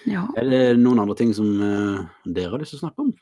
[0.05, 0.27] Ja.
[0.37, 3.13] Er det noen andre ting som uh, dere har lyst til å snakke om?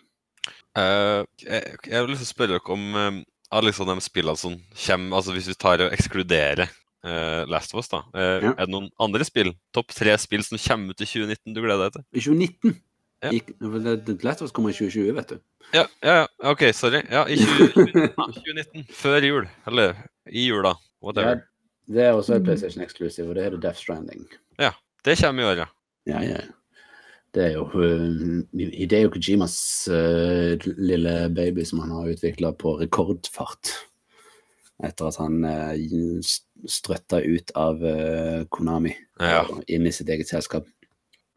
[0.78, 5.32] Uh, jeg, jeg vil å spørre dere om alle liksom de spillene som kommer Altså
[5.34, 6.68] hvis vi tar og ekskluderer
[7.06, 8.04] eh, Last of Us, da.
[8.16, 8.52] Uh, Ja.
[8.54, 9.54] Er det noen andre spill?
[9.74, 12.06] Topp tre spill som kommer ut i 2019 du gleder deg til?
[12.14, 12.78] I 2019?
[13.24, 13.32] Ja.
[13.34, 13.42] I,
[14.24, 15.40] Last of Us kommer i 2020, vet du.
[15.74, 17.02] Ja, ja, ja, OK, sorry.
[17.12, 18.14] Ja, i 2019.
[18.16, 18.86] 2019.
[19.04, 19.48] Før jul.
[19.68, 19.96] Eller
[20.30, 20.76] i jula.
[20.78, 21.42] Ja, Whatever.
[21.88, 22.44] det er også et.
[22.44, 24.28] PlayStation Exclusive, og det heter Death Stranding.
[24.60, 24.72] Ja.
[25.06, 25.68] Det kommer i år, ja.
[26.08, 26.40] Ja, ja.
[27.36, 28.44] Det er jo uh,
[28.74, 29.56] Hideo Kojimas
[29.92, 33.72] uh, lille baby som han har utvikla på rekordfart.
[34.84, 35.74] Etter at han uh,
[36.70, 39.46] strøtta ut av uh, Konami Ja.
[39.68, 40.68] inn i sitt eget selskap.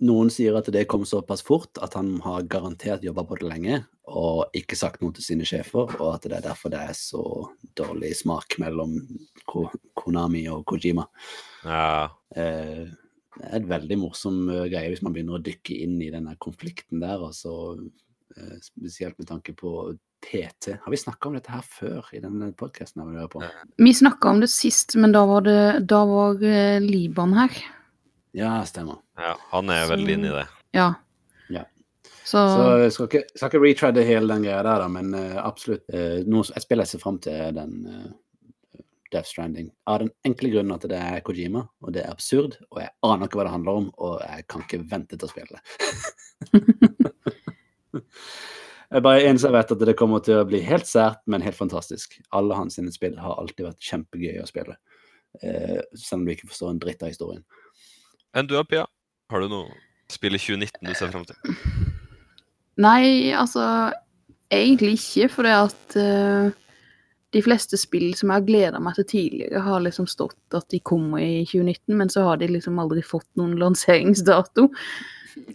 [0.00, 3.80] noen sier at det kom såpass fort at han har garantert jobba på det lenge
[4.10, 7.22] og ikke sagt noe til sine sjefer, og at det er derfor det er så
[7.78, 8.96] dårlig smak mellom
[9.46, 11.04] Ko Konami og Kojima.
[11.62, 12.08] Ja.
[12.34, 12.88] Eh,
[13.36, 16.34] det er et veldig morsom eh, greie hvis man begynner å dykke inn i denne
[16.42, 17.76] konflikten der, altså
[18.36, 20.76] eh, spesielt med tanke på PT.
[20.82, 23.02] Har vi snakka om dette her før i denne podkasten?
[23.76, 27.60] Vi snakka om det sist, men da var, det, da var eh, Liban her.
[28.36, 29.00] Ja, stemmer.
[29.18, 29.34] ja.
[29.50, 30.46] Han er veldig inne i det.
[30.76, 30.92] Ja.
[31.50, 31.64] Ja.
[32.24, 35.40] Så, Så jeg skal ikke, skal ikke retreade hele den greia der, da, men uh,
[35.42, 35.82] absolutt.
[35.90, 39.72] Uh, noe, et spill jeg ser fram til, er den uh, Death Stranding.
[39.90, 43.26] Av den enkle grunnen at det er Kojima, og det er absurd, og jeg aner
[43.26, 45.62] ikke hva det handler om, og jeg kan ikke vente til å spille det.
[48.90, 51.58] jeg bare eneste jeg vet at det kommer til å bli helt sært, men helt
[51.58, 52.16] fantastisk.
[52.36, 54.76] Alle hans sine spill har alltid vært kjempegøy å spille,
[55.42, 57.44] eh, selv om du ikke forstår en dritt av historien.
[58.34, 58.86] Enn du, Pia?
[59.30, 59.70] Har du noe
[60.10, 61.38] spill i 2019 du ser fram til?
[62.80, 63.92] Nei, altså
[64.50, 66.48] Egentlig ikke, for det at uh,
[67.30, 70.80] de fleste spill som jeg har gleda meg til tidligere, har liksom stått at de
[70.82, 74.66] kommer i 2019, men så har de liksom aldri fått noen lanseringsdato.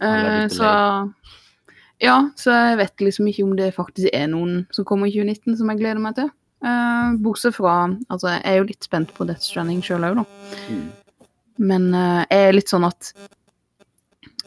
[0.00, 0.70] Eh, så
[2.02, 5.56] Ja, så jeg vet liksom ikke om det faktisk er noen som kommer i 2019
[5.60, 6.28] som jeg gleder meg til.
[6.64, 7.74] Uh, bortsett fra
[8.08, 10.24] Altså, jeg er jo litt spent på Death Stranding sjøl òg, da.
[10.72, 10.84] Mm.
[11.70, 13.12] Men uh, jeg er litt sånn at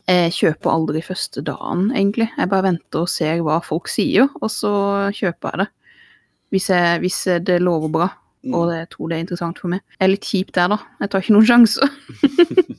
[0.10, 2.32] jeg kjøper aldri første dagen, egentlig.
[2.34, 4.72] Jeg bare venter og ser hva folk sier, og så
[5.14, 5.68] kjøper jeg det.
[6.50, 8.08] Hvis, jeg, hvis det lover bra,
[8.40, 8.54] Mm.
[8.56, 9.82] og jeg tror det er interessant for meg.
[9.98, 10.78] Jeg er litt kjip der, da.
[11.04, 11.90] Jeg tar ikke noen sjanser.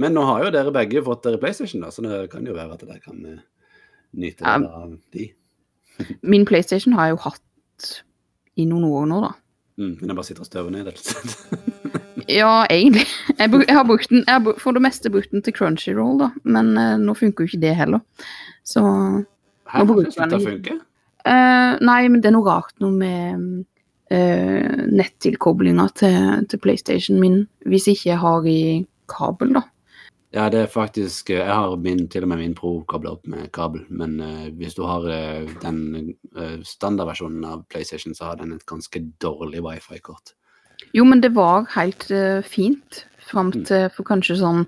[0.00, 2.74] Men nå har jo dere begge fått dere PlayStation, da, så det kan jo være
[2.74, 3.42] at dere kan eh,
[4.18, 4.56] nyte Ja.
[4.58, 5.28] av de.
[6.34, 7.90] Min PlayStation har jeg jo hatt
[8.58, 9.32] i noen år nå, da.
[9.78, 10.88] Mm, men jeg bare sitter og støver ned.
[10.90, 11.70] rett og slett.
[12.30, 13.02] Ja, egentlig.
[13.36, 16.14] Jeg, bruk, jeg har brukt den, jeg har for det meste brukt den til Crunchyroll,
[16.22, 16.28] da.
[16.48, 18.00] Men uh, nå funker jo ikke det heller.
[18.64, 18.80] Så
[19.68, 20.80] Her Nå bruker jeg den-.
[21.24, 23.44] Eh, nei, men det er noe rart noe med
[24.14, 28.58] uh, nettilkoblinga til, til PlayStation min, hvis ikke jeg har i
[29.10, 29.66] kabel, da.
[30.34, 33.26] Ja, det er faktisk eh, Jeg har min, til og med min Pro kobla opp
[33.30, 38.40] med kabel, men uh, hvis du har uh, den uh, standardversjonen av PlayStation, så har
[38.40, 40.34] den et ganske dårlig wifi-kort.
[40.94, 42.08] Jo, men det var helt
[42.50, 43.64] fint fram Mm.
[43.64, 44.66] til for kanskje sånn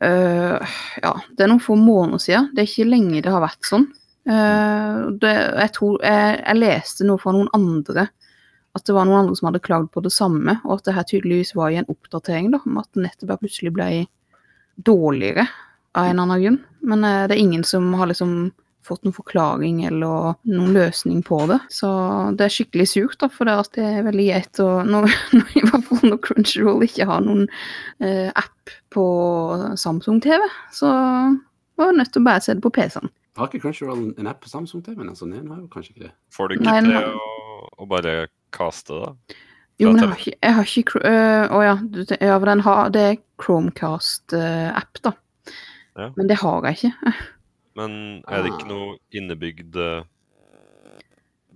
[0.00, 2.48] Ja, det er noen få måneder siden.
[2.52, 3.86] Det er ikke lenge det har vært sånn.
[4.26, 8.08] Det, jeg tror jeg, jeg leste noe fra noen andre
[8.76, 11.08] at det var noen andre som hadde klagd på det samme, og at det her
[11.08, 13.88] tydeligvis var i en oppdatering, da, om at nettet bare plutselig ble
[14.76, 15.46] dårligere
[15.96, 16.62] av en eller annen grunn.
[16.92, 18.36] Men eh, det er ingen som har liksom
[18.86, 21.58] fått noen forklaring eller noen løsning på det.
[21.74, 21.88] Så
[22.38, 25.52] det er skikkelig surt, da, for det, at det er veldig greit å når, når,
[25.58, 27.46] i hvert fall når Crunchyroll ikke har noen
[28.04, 29.06] eh, app på
[29.80, 30.90] Samsung-TV, så
[31.76, 33.12] var jeg nødt til å bare se det på PC-en.
[33.36, 35.10] Har ikke Crunchyroll en app på Samsung-TV-en?
[35.12, 36.14] Altså, den har jo kanskje ikke det.
[36.32, 38.14] Får du ikke Nei, til å, å bare
[38.54, 39.14] kaste da?
[39.78, 42.88] Jo, men jeg har ikke, jeg har ikke øh, Å ja, du, ja, den har,
[42.94, 45.12] det er Chromecast-app, da.
[45.96, 46.10] Ja.
[46.16, 47.12] Men det har jeg ikke.
[47.76, 47.92] Men
[48.28, 50.02] er det ikke noe innebygd eh,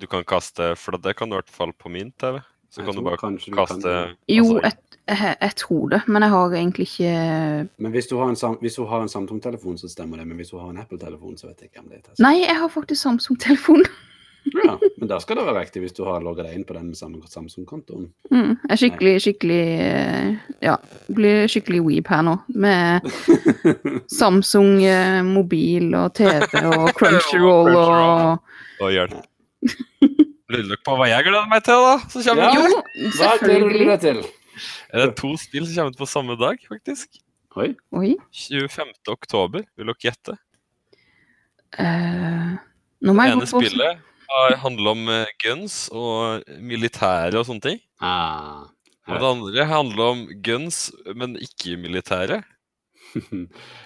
[0.01, 2.41] du kan kaste For det kan du i hvert fall på min TV.
[2.70, 4.72] Så Jeg kan du bare kaste du kan- Jo, altså, jeg,
[5.09, 7.14] jeg, jeg tror det, men jeg har egentlig ikke
[7.82, 10.26] Men hvis du har en, Sam- hvis du har en Samsung-telefon, så stemmer det.
[10.28, 12.57] Men hvis du har en Apple-telefon, så vet jeg ikke om det er Nei, jeg
[12.61, 13.82] har faktisk Samsung-telefon.
[14.64, 16.95] Ja, men da skal det være riktig hvis du har logga deg inn på den
[16.97, 18.07] samme Samsung-kontoen.
[18.32, 20.76] Mm, jeg er skikkelig, skikkelig øh, Ja,
[21.12, 22.34] blir skikkelig weeb her nå.
[22.55, 23.07] Med
[24.20, 28.45] Samsung øh, mobil og TV og Crunchyroll og
[28.80, 29.18] Og hjelp.
[30.51, 31.97] Lurer dere på hva jeg gleder meg til, da?
[32.11, 32.53] Så kommer Ja.
[32.57, 32.82] Jo,
[33.20, 33.88] Hva gleder du selvfølgelig.
[33.93, 34.22] deg til?
[34.91, 37.20] Er det to spill som kommer ut på samme dag, faktisk?
[37.61, 37.68] Oi.
[37.97, 38.14] Oi.
[38.34, 38.91] 25.
[39.12, 39.62] oktober.
[39.78, 40.34] Vil dere gjette?
[41.78, 42.57] Uh,
[43.05, 47.47] nå må Det jeg gå på spillet har- handler om eh, guns og militære og
[47.49, 47.81] sånne ting.
[48.01, 48.66] Ah,
[49.09, 52.43] Og det andre handler om guns, men ikke militære.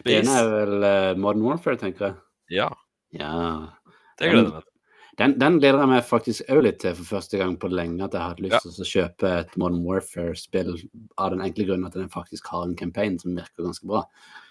[0.05, 2.14] det ene er vel eh, Modern Warfare, tenker jeg.
[2.61, 2.68] Ja,
[3.14, 3.70] Ja.
[4.18, 4.70] det gleder jeg meg til.
[5.16, 8.03] Den, den gleder jeg meg faktisk òg litt til for første gang på lenge.
[8.05, 8.61] At jeg hatt lyst Ja.
[8.66, 10.72] til å kjøpe et Modern Warfare-spill
[11.16, 14.03] av den enkle grunnen at den faktisk har en campaign som virker ganske bra.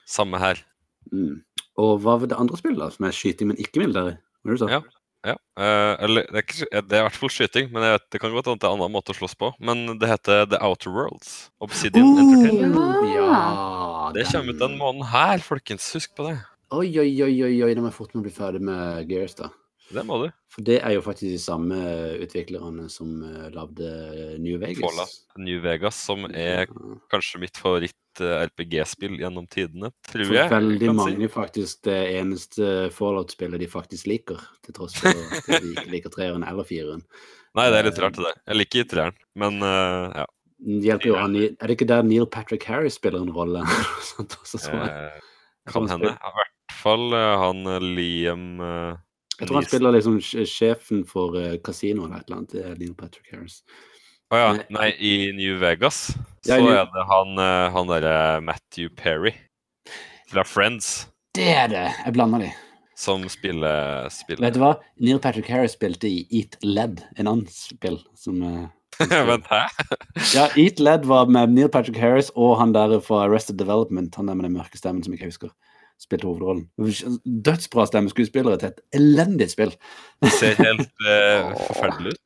[0.07, 0.61] Samme her.
[1.11, 1.41] Mm.
[1.77, 2.87] Og hva var det andre spillet, da?
[2.95, 4.15] Som er skyting, men ikke militære?
[4.57, 4.67] Sa?
[4.71, 4.79] Ja.
[5.23, 5.37] Ja.
[5.59, 8.19] eh, eller det er, ikke, det er i hvert fall skyting, men jeg vet, det
[8.19, 9.53] kan godt hende det er en annen måte å slåss på.
[9.63, 11.29] Men det heter The Outer Worlds.
[11.63, 12.75] Obsidian Entertainment.
[12.75, 13.15] Oh, Entertainment.
[13.15, 15.87] ja, Det kommer ut den måneden her, folkens.
[15.95, 16.37] Husk på det.
[16.73, 19.51] Oi, oi, oi, oi, oi, nå må jeg fort bli ferdig med Gears, da.
[19.93, 20.27] Det må du.
[20.53, 21.77] For det er jo faktisk de samme
[22.23, 23.89] utviklerne som uh, lagde
[24.41, 24.81] New Vegas.
[24.83, 26.67] Fallout New Vegas, som er
[27.13, 30.51] kanskje mitt favoritt-RPG-spill gjennom tidene, tror For jeg.
[30.53, 31.07] veldig kan si.
[31.07, 36.13] mange faktisk det eneste Fallout-spillet de faktisk liker, til tross for at de ikke liker
[36.13, 37.05] treeren eller fireren.
[37.53, 38.39] Nei, det er litt rart, det der.
[38.49, 40.29] Jeg liker treeren, men uh, ja.
[40.63, 43.65] Hjelper jo han Er det ikke der Neil Patrick Harris spiller en rolle?
[44.13, 44.89] Sånt også, så jeg.
[44.89, 45.29] Eh,
[45.71, 46.11] Sånn kan hende.
[46.15, 48.95] I hvert fall eh, han eh, Liam eh,
[49.39, 52.51] jeg tror han spiller liksom sjefen for uh, kasinoet eller et eller annet.
[52.53, 53.61] Det er Neil Patrick Harris.
[54.33, 54.51] Å ja.
[54.57, 54.65] Nei.
[54.73, 56.07] Nei, i New Vegas
[56.47, 59.33] Ja, så New- er det han, eh, han derre Matthew Perry
[60.31, 61.07] fra Friends
[61.37, 61.83] Det er det!
[62.05, 62.47] Jeg blander de.
[62.97, 64.41] som spiller, spiller.
[64.47, 64.71] Vet du hva?
[64.97, 68.65] Neil Patrick Harris spilte i Eat Led, en annen spill som uh,
[69.03, 69.61] Vent, hæ?
[70.33, 74.31] Ja, Eat Led var med Neil Patrick Harris og han der fra Arrested Development, han
[74.31, 75.53] der med den mørke stemmen som jeg ikke husker,
[76.03, 76.67] spilte hovedrollen.
[77.47, 79.73] Dødsbra stemmeskuespillere til et elendig spill.
[80.23, 82.23] Det ser helt uh, forferdelig ut.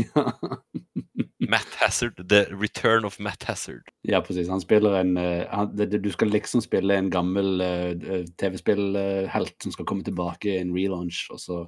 [0.00, 0.24] ja.
[1.50, 2.18] Matt Hazard.
[2.30, 3.88] The Return of Matt Hazard.
[4.06, 4.48] ja, precis.
[4.52, 9.56] Han spiller en eh, han, det, det- Du skal liksom spille en gammel uh, TV-spillhelt
[9.64, 11.64] som skal komme tilbake i en relaunch, og så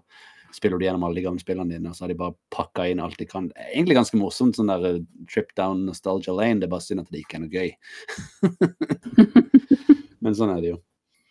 [0.53, 3.01] spiller du gjennom alle de gamle spillene dine, og så har de bare pakka inn
[3.01, 3.47] alt de kan.
[3.49, 4.99] Det er Egentlig ganske morsomt, sånn der
[5.33, 6.61] trip down nostalgia lane.
[6.61, 7.73] Det er bare synd at det ikke er noe gøy.
[10.23, 10.79] Men sånn er det jo.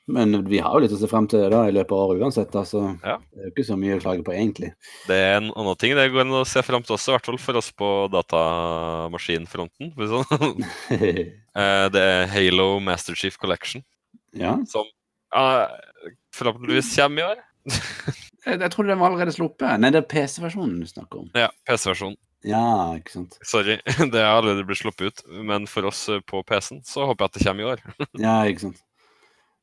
[0.08, 2.50] Men vi har jo litt å se frem til da i løpet av året uansett,
[2.52, 3.18] da, så Ja.
[3.32, 4.72] det er jo ikke så mye å klage på egentlig.
[5.08, 7.26] Det er en annen ting det går an å se frem til også, i hvert
[7.30, 9.94] fall for oss på datamaskinfronten.
[9.98, 10.66] Sånn.
[11.52, 13.84] Eh, Det er Halo Master Chief Collection,
[14.34, 14.54] ja.
[14.72, 14.86] som
[15.36, 15.68] ja,
[16.34, 17.42] forhåpentligvis kommer i år.
[18.48, 19.78] Jeg, trodde den var allerede sluppet.
[19.84, 21.28] Nei, det er PC-versjonen du snakker om.
[21.38, 22.16] Ja, PC-versjonen.
[22.48, 23.36] Ja, ikke sant.
[23.46, 23.76] Sorry,
[24.16, 25.26] det er allerede blitt sluppet ut.
[25.46, 27.84] Men for oss på PC-en så håper jeg at det kommer i år.
[28.18, 28.80] Ja, ikke sant.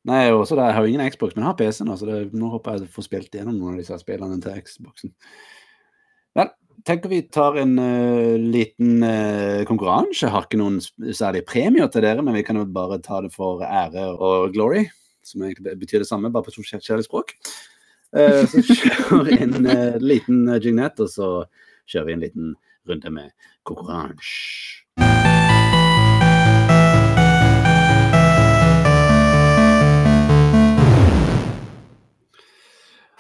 [0.09, 2.73] Nei, også jeg har ingen Xbox, men jeg har PC nå, så det, nå håper
[2.73, 5.13] jeg at jeg får spilt gjennom noen av disse spillene til Xboxen.
[6.39, 6.53] Vel,
[6.89, 10.23] tenker vi tar en uh, liten uh, konkurranse.
[10.25, 10.79] Jeg har ikke noen
[11.13, 14.87] særlig premier til dere, men vi kan jo bare ta det for ære og glory,
[15.27, 17.37] som egentlig betyr det samme, bare på forskjellige språk.
[18.17, 21.33] Uh, så kjører vi en liten jignett, og så
[21.85, 22.55] kjører vi en liten
[22.89, 25.38] runde med konkurranse.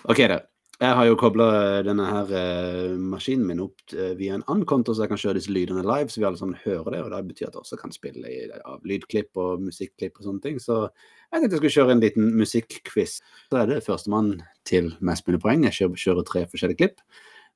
[0.09, 0.38] Ok, da.
[0.78, 1.46] Jeg har jo kobla
[1.82, 5.40] denne her eh, maskinen min opp eh, via en annen konto, så jeg kan kjøre
[5.40, 7.00] disse lydene live, så vi alle sammen hører det.
[7.02, 10.44] Og det betyr at jeg også kan spille i, av lydklipp og musikklipp og sånne
[10.44, 10.61] ting.
[10.62, 13.16] Så jeg tenkte jeg skulle kjøre en liten musikkquiz.
[13.50, 14.36] Så er det førstemann
[14.70, 15.66] til mest mulig poeng.
[15.66, 17.02] Jeg kjører, kjører tre forskjellige klipp.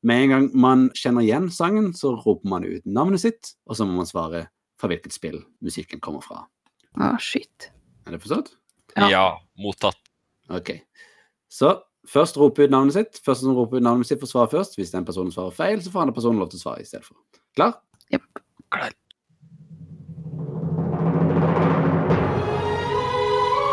[0.03, 3.87] Med en gang man kjenner igjen sangen, så roper man ut navnet sitt, og så
[3.87, 4.49] må man svare
[4.83, 6.43] fra hvilket spill musikken kommer fra.
[6.99, 7.71] Å, shit.
[8.03, 8.51] Er det forstått?
[8.99, 9.09] Ja.
[9.15, 9.25] Ja,
[9.63, 10.03] mottatt.
[10.51, 10.75] Ok.
[11.47, 11.77] Så
[12.09, 13.21] først rope ut navnet sitt.
[13.25, 14.77] Første som roper ut navnet sitt, får svare først.
[14.79, 17.07] Hvis den personen svarer feil, så får andre personen lov til å svare i stedet
[17.07, 17.17] for.
[17.57, 17.79] Klar?
[18.13, 18.23] Yep.
[18.73, 18.93] Klar.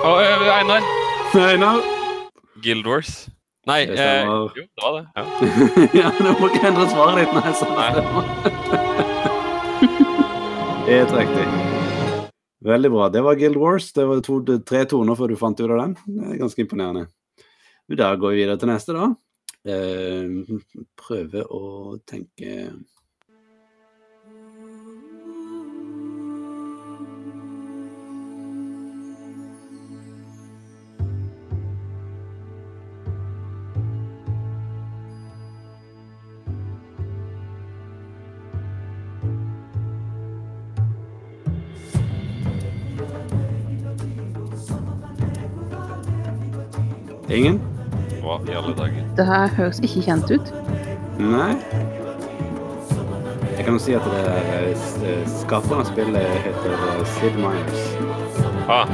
[0.05, 0.82] Oh, eh, Einar.
[1.36, 1.82] Einar.
[2.63, 3.30] Guild Wars.
[3.67, 5.03] Nei, Det eh, jo, det var det.
[5.15, 5.23] Ja.
[6.01, 7.34] ja, du må ikke endre svaret ditt.
[7.36, 8.03] når jeg sa det.
[10.89, 11.45] Helt riktig.
[12.65, 13.09] Veldig bra.
[13.13, 13.91] Det var Guild Wars.
[13.93, 15.93] Det var to, tre toner før du fant ut av den.
[16.07, 17.05] Det er ganske imponerende.
[17.97, 19.07] Da går vi videre til neste, da.
[19.65, 20.59] Eh,
[20.97, 22.69] prøve å tenke
[47.29, 47.78] Ingen?
[48.30, 49.05] Hva i alle dager?
[49.17, 50.49] Det her høres ikke kjent ut.
[51.17, 51.55] Nei.
[53.55, 57.39] Jeg kan jo si at det er eh, eh, skaperen av spillet heter eh, Sid
[57.41, 57.82] Myers.
[58.69, 58.86] Ah,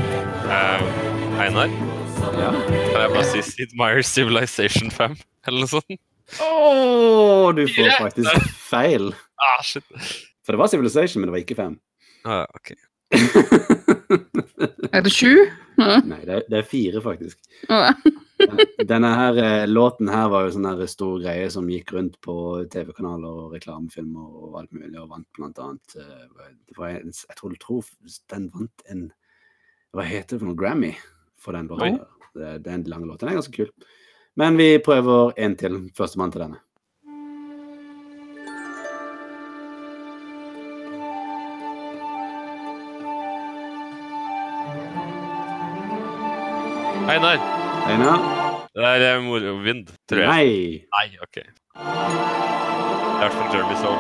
[0.48, 0.88] eh,
[1.44, 1.68] Einar,
[2.40, 2.54] Ja.
[2.56, 5.20] kan jeg bare si Sid Myers Civilization 5?
[5.50, 6.00] Eller noe sånt?
[6.42, 9.12] Å, du får faktisk feil.
[9.36, 9.84] Ah, shit.
[10.48, 11.76] For det var Civilization, men det var ikke 5.
[12.26, 12.72] Ah, ok.
[14.96, 15.34] Er det sju?
[15.76, 17.36] Nei, det er, det er fire, faktisk.
[17.68, 17.84] Å,
[18.92, 22.36] Denne her eh, låten her var jo sånn her stor greie som gikk rundt på
[22.72, 26.26] TV-kanaler og reklamefilmer og alt mulig, og vant blant annet eh,
[26.68, 27.94] det var en, Jeg tror, tror
[28.34, 29.08] den vant en
[29.96, 30.60] Hva heter det for noe?
[30.60, 30.92] Grammy
[31.40, 32.02] for den låten.
[32.36, 33.22] Det, det er en lang låt.
[33.22, 33.72] Den er ganske kul.
[34.36, 35.80] Men vi prøver en til.
[35.96, 36.60] Førstemann til denne.
[47.06, 47.38] Einar,
[47.86, 48.20] Einar?
[48.76, 50.30] Det er morovind, Morrowind, tror jeg.
[50.30, 50.48] Nei.
[50.92, 51.38] Nei, OK.
[51.40, 54.00] I hvert fall Jeremy Soul.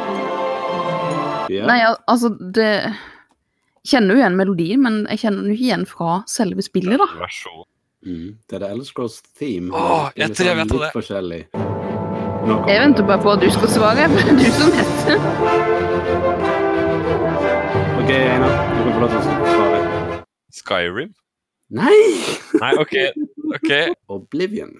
[1.53, 1.67] Yeah.
[1.69, 5.67] Nei, al- altså, det Jeg Kjenner jo igjen melodien, men jeg kjenner den jo ikke
[5.67, 7.05] igjen fra selve spillet, da.
[7.21, 7.65] Versjon.
[8.05, 8.31] Mm.
[8.49, 9.69] Det er det Elder Scrolls Theme.
[9.77, 10.95] Åh, jeg tror jeg vet hva litt det er.
[10.97, 11.41] forskjellig.
[12.69, 14.09] Jeg venter bare på at du skal svare.
[14.41, 14.97] Du som vet.
[18.01, 18.57] OK, Einar.
[18.73, 19.23] Du kan få lov til å
[19.53, 20.19] svare.
[20.57, 21.13] Skyrim?
[21.77, 21.97] Nei!
[22.61, 22.93] Nei, OK.
[23.55, 23.95] Ok.
[24.09, 24.75] Oblivion.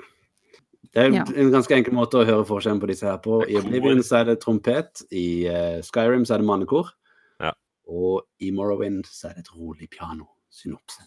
[0.95, 1.23] Det er Ja.
[1.35, 3.41] en ganske enkel måte å høre forskjellen på disse her på.
[3.49, 6.91] I Oblivion så er det trompet, i eh, Skyrim så er det mannekor,
[7.41, 7.51] Ja.
[7.87, 10.27] og i Morrowind så er det et rolig piano.
[10.49, 11.01] Synopse.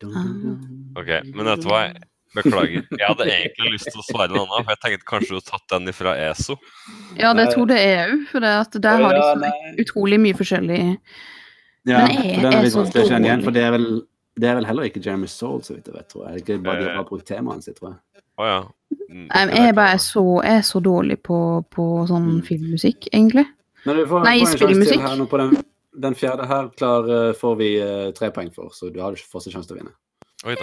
[0.00, 0.90] Dun.
[0.98, 1.94] Ok, Men vet du hva?
[2.34, 2.84] Beklager.
[2.90, 5.50] Jeg hadde egentlig lyst til å svare noe annet, for jeg tenkte kanskje du hadde
[5.50, 6.56] tatt den ifra ESO.
[7.20, 10.36] Ja, det tror jeg er òg, for det at der har de så utrolig mye
[10.38, 10.78] forskjellig
[11.84, 13.86] Ja, for den er litt vanskelig å kjenne igjen, for det er vel,
[14.40, 16.08] det er vel heller ikke Jeremy Soul, så vidt jeg vet.
[16.08, 16.32] tror jeg.
[16.44, 17.08] Det er ikke bare de har Eh.
[17.08, 18.22] brukt temaet sitt, tror jeg.
[18.38, 18.60] Å ja.
[19.10, 22.42] Mm, Jeg er bare er så, jeg er så dårlig på, på sånn Mm.
[22.46, 23.46] filmmusikk, egentlig.
[23.84, 25.00] Men du får, Nei, spillmusikk.
[25.30, 25.64] den,
[26.00, 29.52] den fjerde her klar, eh, får vi uh, tre poeng for, så du har fortsatt
[29.52, 29.92] sjanse til å vinne.
[30.46, 30.62] Oi da.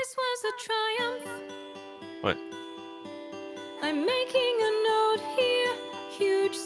[2.24, 2.34] Oi.
[3.84, 5.74] I'm making a note here.
[6.18, 6.58] Huge.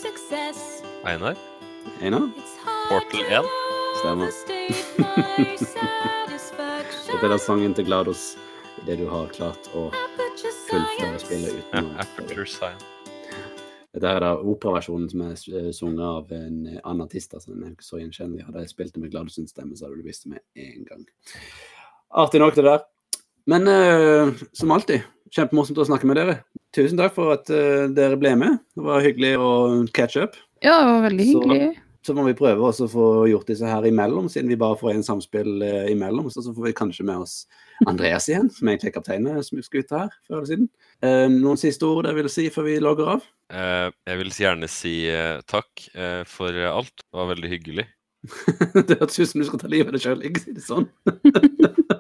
[1.06, 1.36] Einar?
[2.01, 2.32] Einar?
[2.89, 3.45] Portal to 1.
[4.01, 4.30] Stemmer.
[7.24, 8.21] Dette er da sangen til Glados
[8.82, 9.86] idet du har klart å
[10.67, 12.84] fullføre spillet Ja, uten å Aperture Science.
[13.95, 17.32] Dette er da operaversjonen som er eh, sunget av en eh, annen artist.
[17.32, 18.43] Altså, den er ikke så gjenkjennelig.
[18.49, 20.84] Hadde jeg spilt det med Glados sin stemme, så hadde du visst det med en
[20.89, 21.07] gang.
[22.26, 22.84] Artig nok, det der.
[23.55, 26.38] Men uh, som alltid, kjempemorsomt å snakke med dere.
[26.76, 28.59] Tusen takk for at uh, dere ble med.
[28.76, 29.53] Det var hyggelig å
[29.95, 30.36] catch up.
[30.59, 31.71] Ja, det var veldig hyggelig.
[31.71, 35.06] Så må vi prøve å få gjort disse her imellom, siden vi bare får en
[35.08, 36.28] samspill eh, imellom.
[36.34, 37.36] Så, så får vi kanskje med oss
[37.88, 40.70] Andreas igjen, som egentlig er skal ut her, før eller siden.
[40.99, 43.28] Eh, noen siste ord jeg vil si før vi logger av?
[43.54, 46.95] Eh, jeg vil gjerne si eh, takk eh, for alt.
[46.99, 47.88] Det var veldig hyggelig.
[48.88, 50.89] det hørtes ut som du skal ta livet av deg sjøl, ikke si det sånn.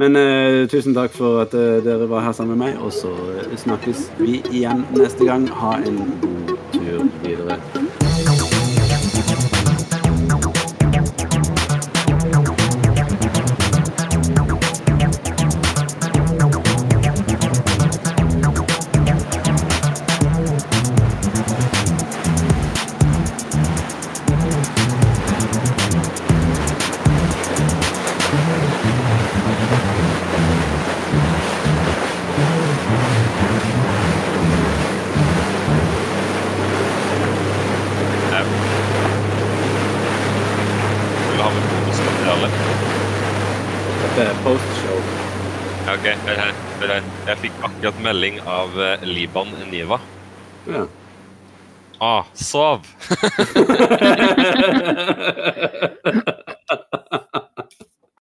[0.00, 3.12] Men eh, tusen takk for at eh, dere var her sammen med meg, og så
[3.36, 5.46] eh, snakkes vi igjen neste gang.
[5.60, 7.60] Ha en god tur videre.
[48.12, 50.00] Melding av eh, Liban Niva.
[50.68, 50.86] Ja.
[51.98, 52.80] Ah, sov!